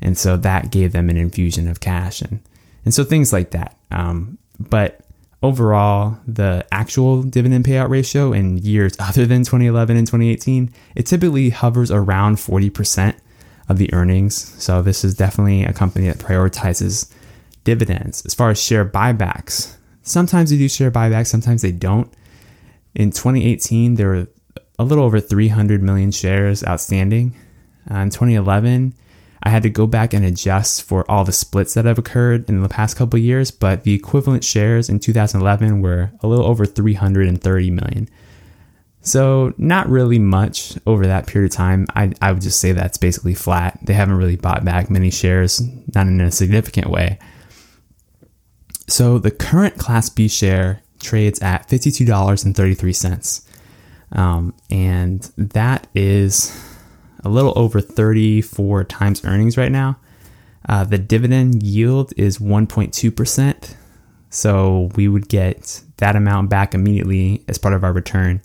and 0.00 0.16
so 0.16 0.36
that 0.38 0.70
gave 0.70 0.92
them 0.92 1.10
an 1.10 1.16
infusion 1.16 1.68
of 1.68 1.80
cash 1.80 2.22
and 2.22 2.40
and 2.84 2.94
so 2.94 3.04
things 3.04 3.32
like 3.32 3.50
that. 3.50 3.76
Um, 3.90 4.38
but 4.58 5.00
overall, 5.42 6.18
the 6.26 6.66
actual 6.72 7.22
dividend 7.22 7.64
payout 7.64 7.88
ratio 7.88 8.32
in 8.32 8.58
years 8.58 8.94
other 8.98 9.26
than 9.26 9.40
2011 9.40 9.96
and 9.96 10.06
2018, 10.06 10.72
it 10.94 11.06
typically 11.06 11.50
hovers 11.50 11.90
around 11.90 12.36
40% 12.36 13.16
of 13.68 13.78
the 13.78 13.92
earnings. 13.92 14.34
So 14.62 14.82
this 14.82 15.04
is 15.04 15.14
definitely 15.14 15.64
a 15.64 15.72
company 15.72 16.08
that 16.08 16.18
prioritizes 16.18 17.10
dividends. 17.64 18.24
As 18.26 18.34
far 18.34 18.50
as 18.50 18.62
share 18.62 18.84
buybacks, 18.84 19.76
sometimes 20.02 20.50
they 20.50 20.58
do 20.58 20.68
share 20.68 20.90
buybacks, 20.90 21.28
sometimes 21.28 21.62
they 21.62 21.72
don't. 21.72 22.12
In 22.94 23.10
2018, 23.10 23.94
there 23.94 24.08
were 24.08 24.26
a 24.78 24.84
little 24.84 25.04
over 25.04 25.20
300 25.20 25.82
million 25.82 26.10
shares 26.10 26.64
outstanding. 26.64 27.34
Uh, 27.90 27.98
in 27.98 28.10
2011, 28.10 28.94
I 29.42 29.48
had 29.48 29.62
to 29.62 29.70
go 29.70 29.86
back 29.86 30.12
and 30.12 30.24
adjust 30.24 30.82
for 30.82 31.10
all 31.10 31.24
the 31.24 31.32
splits 31.32 31.74
that 31.74 31.86
have 31.86 31.98
occurred 31.98 32.48
in 32.48 32.62
the 32.62 32.68
past 32.68 32.96
couple 32.96 33.18
years, 33.18 33.50
but 33.50 33.84
the 33.84 33.94
equivalent 33.94 34.44
shares 34.44 34.88
in 34.88 34.98
2011 34.98 35.80
were 35.80 36.10
a 36.20 36.26
little 36.26 36.46
over 36.46 36.66
330 36.66 37.70
million. 37.70 38.08
So, 39.02 39.54
not 39.56 39.88
really 39.88 40.18
much 40.18 40.74
over 40.86 41.06
that 41.06 41.26
period 41.26 41.50
of 41.52 41.56
time. 41.56 41.86
I, 41.94 42.12
I 42.20 42.32
would 42.32 42.42
just 42.42 42.60
say 42.60 42.72
that's 42.72 42.98
basically 42.98 43.32
flat. 43.32 43.78
They 43.82 43.94
haven't 43.94 44.16
really 44.16 44.36
bought 44.36 44.62
back 44.62 44.90
many 44.90 45.10
shares, 45.10 45.62
not 45.94 46.06
in 46.06 46.20
a 46.20 46.30
significant 46.30 46.90
way. 46.90 47.18
So 48.90 49.18
the 49.18 49.30
current 49.30 49.78
Class 49.78 50.10
B 50.10 50.26
share 50.26 50.82
trades 50.98 51.40
at 51.40 51.68
$52.33. 51.68 53.46
Um, 54.12 54.52
and 54.68 55.22
that 55.36 55.86
is 55.94 56.52
a 57.24 57.28
little 57.28 57.52
over 57.56 57.80
34 57.80 58.82
times 58.84 59.24
earnings 59.24 59.56
right 59.56 59.70
now. 59.70 59.96
Uh, 60.68 60.82
the 60.82 60.98
dividend 60.98 61.62
yield 61.62 62.12
is 62.16 62.38
1.2%. 62.38 63.74
So 64.28 64.90
we 64.96 65.06
would 65.06 65.28
get 65.28 65.82
that 65.98 66.16
amount 66.16 66.50
back 66.50 66.74
immediately 66.74 67.44
as 67.46 67.58
part 67.58 67.74
of 67.74 67.84
our 67.84 67.92
return 67.92 68.42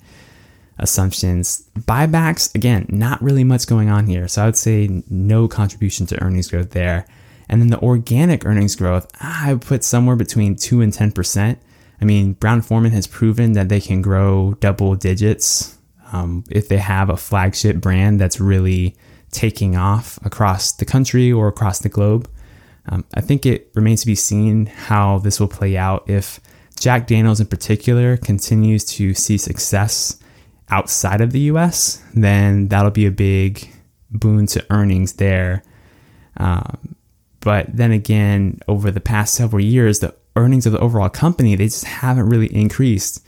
assumptions. 0.77 1.67
Buybacks, 1.79 2.53
again, 2.53 2.85
not 2.89 3.19
really 3.19 3.43
much 3.43 3.65
going 3.65 3.89
on 3.89 4.05
here. 4.05 4.27
So 4.27 4.43
I 4.43 4.45
would 4.45 4.57
say 4.57 5.03
no 5.09 5.47
contribution 5.47 6.05
to 6.07 6.21
earnings 6.21 6.49
growth 6.49 6.69
there. 6.69 7.07
And 7.49 7.61
then 7.61 7.69
the 7.69 7.79
organic 7.79 8.45
earnings 8.45 8.75
growth, 8.75 9.07
I 9.19 9.53
would 9.53 9.61
put 9.61 9.83
somewhere 9.83 10.15
between 10.15 10.55
2 10.55 10.81
and 10.81 10.91
10%. 10.91 11.57
I 12.01 12.05
mean, 12.05 12.33
Brown 12.33 12.61
Forman 12.61 12.91
has 12.91 13.07
proven 13.07 13.53
that 13.53 13.69
they 13.69 13.79
can 13.79 14.01
grow 14.01 14.55
double 14.59 14.95
digits 14.95 15.77
um, 16.11 16.43
if 16.49 16.67
they 16.67 16.77
have 16.77 17.09
a 17.09 17.17
flagship 17.17 17.77
brand 17.77 18.19
that's 18.19 18.39
really 18.39 18.95
taking 19.31 19.75
off 19.75 20.17
across 20.25 20.71
the 20.73 20.85
country 20.85 21.31
or 21.31 21.47
across 21.47 21.79
the 21.79 21.89
globe. 21.89 22.29
Um, 22.87 23.03
I 23.15 23.21
think 23.21 23.45
it 23.45 23.71
remains 23.75 24.01
to 24.01 24.07
be 24.07 24.15
seen 24.15 24.67
how 24.67 25.19
this 25.19 25.39
will 25.39 25.47
play 25.47 25.75
out 25.75 26.09
if 26.09 26.39
Jack 26.79 27.07
Daniels, 27.07 27.39
in 27.39 27.47
particular, 27.47 28.17
continues 28.17 28.85
to 28.85 29.13
see 29.13 29.37
success 29.37 30.19
outside 30.69 31.21
of 31.21 31.31
the 31.31 31.41
US, 31.41 32.03
then 32.13 32.67
that'll 32.67 32.91
be 32.91 33.05
a 33.05 33.11
big 33.11 33.69
boon 34.11 34.45
to 34.47 34.65
earnings 34.69 35.13
there. 35.13 35.63
Um, 36.37 36.94
but 37.45 37.67
then 37.71 37.91
again, 37.91 38.59
over 38.67 38.89
the 38.89 38.99
past 38.99 39.35
several 39.35 39.63
years, 39.63 39.99
the 39.99 40.15
earnings 40.35 40.65
of 40.65 40.73
the 40.73 40.79
overall 40.79 41.09
company 41.09 41.55
they 41.55 41.65
just 41.65 41.85
haven't 41.85 42.27
really 42.27 42.53
increased, 42.53 43.23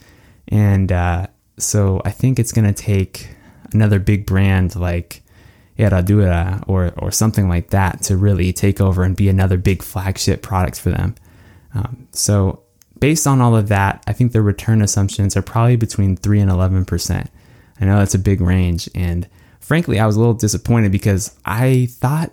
and 0.48 0.90
uh, 0.90 1.28
so 1.56 2.02
I 2.04 2.10
think 2.10 2.38
it's 2.38 2.50
going 2.50 2.66
to 2.66 2.82
take 2.82 3.28
another 3.72 4.00
big 4.00 4.26
brand 4.26 4.74
like 4.74 5.22
Herradura 5.78 6.64
or 6.66 6.92
or 6.98 7.12
something 7.12 7.48
like 7.48 7.70
that 7.70 8.02
to 8.02 8.16
really 8.16 8.52
take 8.52 8.80
over 8.80 9.04
and 9.04 9.16
be 9.16 9.28
another 9.28 9.56
big 9.56 9.82
flagship 9.82 10.42
product 10.42 10.80
for 10.80 10.90
them. 10.90 11.14
Um, 11.72 12.08
so 12.10 12.64
based 12.98 13.24
on 13.28 13.40
all 13.40 13.54
of 13.54 13.68
that, 13.68 14.02
I 14.08 14.12
think 14.12 14.32
the 14.32 14.42
return 14.42 14.82
assumptions 14.82 15.36
are 15.36 15.42
probably 15.42 15.76
between 15.76 16.16
three 16.16 16.40
and 16.40 16.50
eleven 16.50 16.84
percent. 16.84 17.30
I 17.80 17.84
know 17.84 17.98
that's 17.98 18.16
a 18.16 18.18
big 18.18 18.40
range, 18.40 18.90
and 18.96 19.28
frankly, 19.60 20.00
I 20.00 20.06
was 20.06 20.16
a 20.16 20.18
little 20.18 20.34
disappointed 20.34 20.90
because 20.90 21.38
I 21.44 21.86
thought 22.02 22.32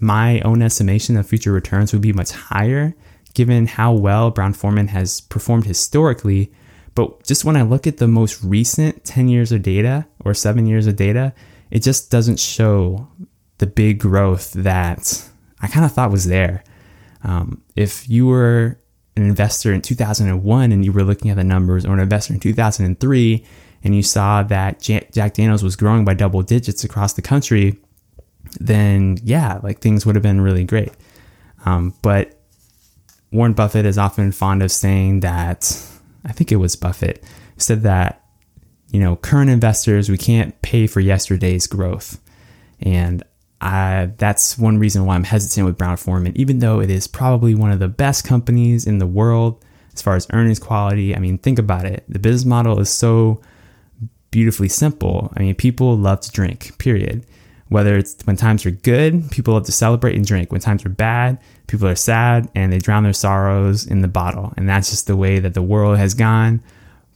my 0.00 0.40
own 0.40 0.62
estimation 0.62 1.16
of 1.16 1.26
future 1.26 1.52
returns 1.52 1.92
would 1.92 2.02
be 2.02 2.12
much 2.12 2.32
higher 2.32 2.94
given 3.34 3.66
how 3.66 3.92
well 3.92 4.30
Brown 4.30 4.54
Forman 4.54 4.88
has 4.88 5.20
performed 5.20 5.66
historically. 5.66 6.52
But 6.94 7.24
just 7.24 7.44
when 7.44 7.56
I 7.56 7.62
look 7.62 7.86
at 7.86 7.98
the 7.98 8.08
most 8.08 8.42
recent 8.42 9.04
10 9.04 9.28
years 9.28 9.52
of 9.52 9.62
data 9.62 10.06
or 10.24 10.32
seven 10.34 10.66
years 10.66 10.86
of 10.86 10.96
data, 10.96 11.34
it 11.70 11.82
just 11.82 12.10
doesn't 12.10 12.38
show 12.38 13.08
the 13.58 13.66
big 13.66 13.98
growth 13.98 14.52
that 14.52 15.28
I 15.60 15.66
kind 15.66 15.84
of 15.84 15.92
thought 15.92 16.12
was 16.12 16.26
there. 16.26 16.62
Um, 17.24 17.62
if 17.74 18.08
you 18.08 18.26
were 18.26 18.78
an 19.16 19.24
investor 19.24 19.72
in 19.72 19.80
2001 19.80 20.72
and 20.72 20.84
you 20.84 20.92
were 20.92 21.04
looking 21.04 21.30
at 21.30 21.36
the 21.36 21.44
numbers, 21.44 21.84
or 21.84 21.94
an 21.94 22.00
investor 22.00 22.34
in 22.34 22.40
2003 22.40 23.44
and 23.82 23.94
you 23.94 24.02
saw 24.02 24.42
that 24.44 24.80
Jack 24.80 25.34
Daniels 25.34 25.62
was 25.62 25.76
growing 25.76 26.04
by 26.04 26.14
double 26.14 26.42
digits 26.42 26.84
across 26.84 27.12
the 27.12 27.22
country, 27.22 27.78
then 28.60 29.18
yeah, 29.22 29.60
like 29.62 29.80
things 29.80 30.04
would 30.04 30.16
have 30.16 30.22
been 30.22 30.40
really 30.40 30.64
great. 30.64 30.92
Um, 31.64 31.94
but 32.02 32.38
Warren 33.30 33.54
Buffett 33.54 33.86
is 33.86 33.98
often 33.98 34.30
fond 34.32 34.62
of 34.62 34.70
saying 34.70 35.20
that, 35.20 35.64
I 36.24 36.32
think 36.32 36.52
it 36.52 36.56
was 36.56 36.76
Buffett, 36.76 37.24
said 37.56 37.82
that, 37.82 38.24
you 38.90 39.00
know, 39.00 39.16
current 39.16 39.50
investors, 39.50 40.08
we 40.08 40.18
can't 40.18 40.60
pay 40.62 40.86
for 40.86 41.00
yesterday's 41.00 41.66
growth. 41.66 42.20
And 42.80 43.24
I, 43.60 44.12
that's 44.18 44.58
one 44.58 44.78
reason 44.78 45.06
why 45.06 45.14
I'm 45.14 45.24
hesitant 45.24 45.66
with 45.66 45.78
Brown 45.78 45.96
Forman, 45.96 46.36
even 46.36 46.58
though 46.58 46.80
it 46.80 46.90
is 46.90 47.06
probably 47.06 47.54
one 47.54 47.72
of 47.72 47.78
the 47.78 47.88
best 47.88 48.24
companies 48.24 48.86
in 48.86 48.98
the 48.98 49.06
world 49.06 49.64
as 49.94 50.02
far 50.02 50.16
as 50.16 50.26
earnings 50.32 50.58
quality. 50.58 51.16
I 51.16 51.18
mean, 51.18 51.38
think 51.38 51.58
about 51.58 51.86
it. 51.86 52.04
The 52.08 52.18
business 52.18 52.44
model 52.44 52.78
is 52.78 52.90
so 52.90 53.40
beautifully 54.30 54.68
simple. 54.68 55.32
I 55.36 55.40
mean, 55.40 55.54
people 55.54 55.96
love 55.96 56.20
to 56.20 56.30
drink, 56.30 56.76
period. 56.78 57.24
Whether 57.68 57.96
it's 57.96 58.16
when 58.24 58.36
times 58.36 58.66
are 58.66 58.70
good, 58.70 59.30
people 59.30 59.54
love 59.54 59.64
to 59.64 59.72
celebrate 59.72 60.16
and 60.16 60.26
drink. 60.26 60.52
When 60.52 60.60
times 60.60 60.84
are 60.84 60.90
bad, 60.90 61.38
people 61.66 61.88
are 61.88 61.94
sad 61.94 62.48
and 62.54 62.72
they 62.72 62.78
drown 62.78 63.04
their 63.04 63.12
sorrows 63.12 63.86
in 63.86 64.02
the 64.02 64.08
bottle. 64.08 64.52
And 64.56 64.68
that's 64.68 64.90
just 64.90 65.06
the 65.06 65.16
way 65.16 65.38
that 65.38 65.54
the 65.54 65.62
world 65.62 65.96
has 65.98 66.14
gone 66.14 66.62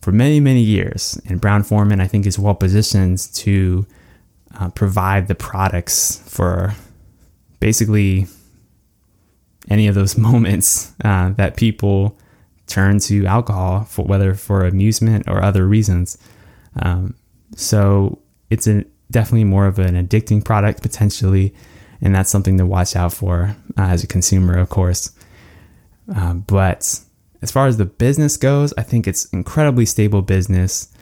for 0.00 0.10
many, 0.10 0.40
many 0.40 0.60
years. 0.62 1.20
And 1.26 1.40
Brown 1.40 1.62
Forman, 1.62 2.00
I 2.00 2.06
think, 2.06 2.26
is 2.26 2.38
well 2.38 2.54
positioned 2.54 3.18
to 3.34 3.86
uh, 4.58 4.70
provide 4.70 5.28
the 5.28 5.34
products 5.34 6.22
for 6.26 6.74
basically 7.60 8.26
any 9.68 9.86
of 9.86 9.94
those 9.94 10.16
moments 10.18 10.94
uh, 11.04 11.30
that 11.30 11.56
people 11.56 12.18
turn 12.66 12.98
to 13.00 13.26
alcohol 13.26 13.84
for 13.84 14.04
whether 14.04 14.34
for 14.34 14.64
amusement 14.66 15.26
or 15.26 15.42
other 15.42 15.66
reasons. 15.66 16.18
Um, 16.80 17.14
so 17.56 18.18
it's 18.50 18.66
a 18.66 18.84
definitely 19.10 19.44
more 19.44 19.66
of 19.66 19.78
an 19.78 19.94
addicting 19.94 20.44
product 20.44 20.82
potentially, 20.82 21.54
and 22.00 22.14
that's 22.14 22.30
something 22.30 22.58
to 22.58 22.66
watch 22.66 22.96
out 22.96 23.12
for 23.12 23.56
uh, 23.76 23.82
as 23.82 24.04
a 24.04 24.06
consumer, 24.06 24.56
of 24.56 24.68
course. 24.68 25.12
Uh, 26.14 26.34
but 26.34 27.00
as 27.42 27.50
far 27.50 27.66
as 27.66 27.76
the 27.76 27.84
business 27.84 28.36
goes, 28.36 28.72
I 28.76 28.82
think 28.82 29.06
it's 29.06 29.26
incredibly 29.26 29.86
stable 29.86 30.22
business. 30.22 30.92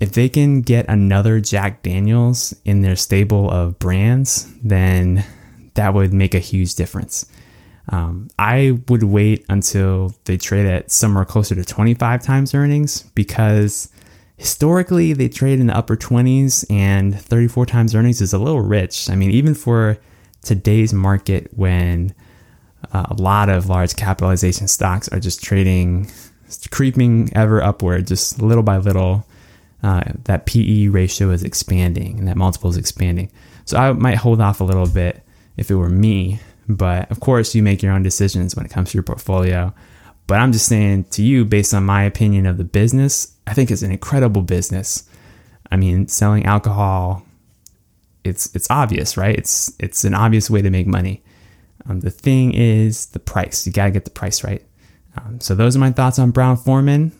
If 0.00 0.12
they 0.12 0.28
can 0.28 0.62
get 0.62 0.86
another 0.88 1.40
Jack 1.40 1.82
Daniels 1.82 2.54
in 2.64 2.82
their 2.82 2.96
stable 2.96 3.50
of 3.50 3.78
brands, 3.78 4.52
then 4.62 5.24
that 5.74 5.94
would 5.94 6.12
make 6.12 6.34
a 6.34 6.38
huge 6.38 6.74
difference. 6.74 7.26
Um, 7.88 8.28
I 8.38 8.78
would 8.88 9.04
wait 9.04 9.44
until 9.48 10.14
they 10.24 10.36
trade 10.36 10.66
at 10.66 10.90
somewhere 10.90 11.24
closer 11.24 11.54
to 11.54 11.64
25 11.64 12.22
times 12.22 12.54
earnings 12.54 13.04
because 13.14 13.90
historically 14.36 15.12
they 15.12 15.28
trade 15.28 15.60
in 15.60 15.66
the 15.66 15.76
upper 15.76 15.96
20s 15.96 16.64
and 16.70 17.18
34 17.18 17.66
times 17.66 17.94
earnings 17.94 18.20
is 18.20 18.32
a 18.32 18.38
little 18.38 18.60
rich. 18.60 19.08
I 19.10 19.14
mean, 19.14 19.30
even 19.30 19.54
for 19.54 19.98
today's 20.42 20.92
market 20.92 21.48
when 21.56 22.14
uh, 22.92 23.06
a 23.10 23.14
lot 23.14 23.48
of 23.48 23.68
large 23.68 23.96
capitalization 23.96 24.68
stocks 24.68 25.08
are 25.08 25.20
just 25.20 25.42
trading, 25.42 26.10
creeping 26.70 27.30
ever 27.34 27.62
upward, 27.62 28.06
just 28.06 28.40
little 28.40 28.62
by 28.62 28.78
little. 28.78 29.26
Uh, 29.82 30.02
that 30.24 30.46
PE 30.46 30.88
ratio 30.88 31.30
is 31.30 31.44
expanding 31.44 32.18
and 32.18 32.26
that 32.26 32.36
multiple 32.36 32.70
is 32.70 32.76
expanding. 32.76 33.30
So 33.66 33.76
I 33.76 33.92
might 33.92 34.16
hold 34.16 34.40
off 34.40 34.60
a 34.60 34.64
little 34.64 34.86
bit 34.86 35.22
if 35.56 35.70
it 35.70 35.74
were 35.74 35.90
me. 35.90 36.40
But 36.68 37.10
of 37.10 37.20
course, 37.20 37.54
you 37.54 37.62
make 37.62 37.82
your 37.82 37.92
own 37.92 38.02
decisions 38.02 38.56
when 38.56 38.64
it 38.64 38.70
comes 38.72 38.90
to 38.90 38.96
your 38.96 39.02
portfolio. 39.02 39.72
But 40.26 40.40
I'm 40.40 40.52
just 40.52 40.66
saying 40.66 41.04
to 41.10 41.22
you, 41.22 41.44
based 41.44 41.72
on 41.72 41.84
my 41.84 42.02
opinion 42.02 42.46
of 42.46 42.58
the 42.58 42.64
business, 42.64 43.36
I 43.46 43.54
think 43.54 43.70
it's 43.70 43.82
an 43.82 43.92
incredible 43.92 44.42
business. 44.42 45.08
I 45.70 45.76
mean, 45.76 46.08
selling 46.08 46.44
alcohol, 46.46 47.22
it's 48.24 48.54
it's 48.54 48.70
obvious, 48.70 49.16
right? 49.16 49.36
It's 49.36 49.72
it's 49.78 50.04
an 50.04 50.14
obvious 50.14 50.50
way 50.50 50.62
to 50.62 50.70
make 50.70 50.86
money. 50.86 51.22
Um, 51.88 52.00
the 52.00 52.10
thing 52.10 52.52
is 52.54 53.06
the 53.06 53.20
price. 53.20 53.66
You 53.66 53.72
gotta 53.72 53.92
get 53.92 54.04
the 54.04 54.10
price 54.10 54.42
right. 54.42 54.64
Um, 55.16 55.40
so 55.40 55.54
those 55.54 55.76
are 55.76 55.78
my 55.78 55.92
thoughts 55.92 56.18
on 56.18 56.30
Brown 56.30 56.56
Forman. 56.56 57.12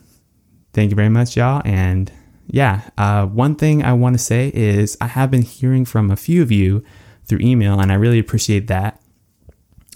Thank 0.73 0.90
you 0.90 0.97
very 0.97 1.09
much, 1.09 1.37
y'all. 1.37 1.62
And 1.64 2.12
yeah, 2.49 2.83
uh, 2.99 3.27
one 3.27 3.55
thing 3.55 3.83
I 3.83 3.92
want 3.92 4.14
to 4.14 4.19
say 4.19 4.51
is 4.55 4.97
I 5.01 5.07
have 5.07 5.31
been 5.31 5.42
hearing 5.42 5.85
from 5.85 6.11
a 6.11 6.16
few 6.16 6.42
of 6.42 6.53
you 6.53 6.85
through 7.25 7.38
email, 7.40 7.81
and 7.81 7.90
I 7.90 7.95
really 7.95 8.19
appreciate 8.19 8.66
that. 8.69 9.01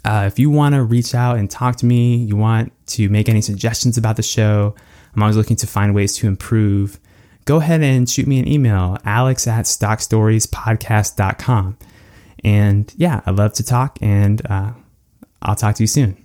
Uh, 0.04 0.24
if 0.26 0.38
you 0.38 0.48
want 0.48 0.74
to 0.74 0.82
reach 0.82 1.14
out 1.14 1.36
and 1.36 1.50
talk 1.50 1.76
to 1.76 1.86
me, 1.86 2.16
you 2.16 2.36
want 2.36 2.72
to 2.90 3.08
make 3.08 3.28
any 3.28 3.40
suggestions 3.40 3.98
about 3.98 4.16
the 4.16 4.22
show, 4.22 4.74
I'm 5.14 5.22
always 5.22 5.36
looking 5.36 5.56
to 5.56 5.66
find 5.66 5.94
ways 5.94 6.14
to 6.16 6.26
improve. 6.26 7.00
Go 7.44 7.56
ahead 7.56 7.82
and 7.82 8.08
shoot 8.08 8.26
me 8.26 8.38
an 8.38 8.46
email, 8.46 8.98
alex 9.04 9.46
at 9.46 9.64
stockstoriespodcast.com. 9.64 11.78
And 12.44 12.94
yeah, 12.96 13.20
I'd 13.26 13.36
love 13.36 13.52
to 13.54 13.64
talk, 13.64 13.98
and 14.00 14.40
uh, 14.48 14.72
I'll 15.42 15.56
talk 15.56 15.74
to 15.76 15.82
you 15.82 15.86
soon. 15.86 16.24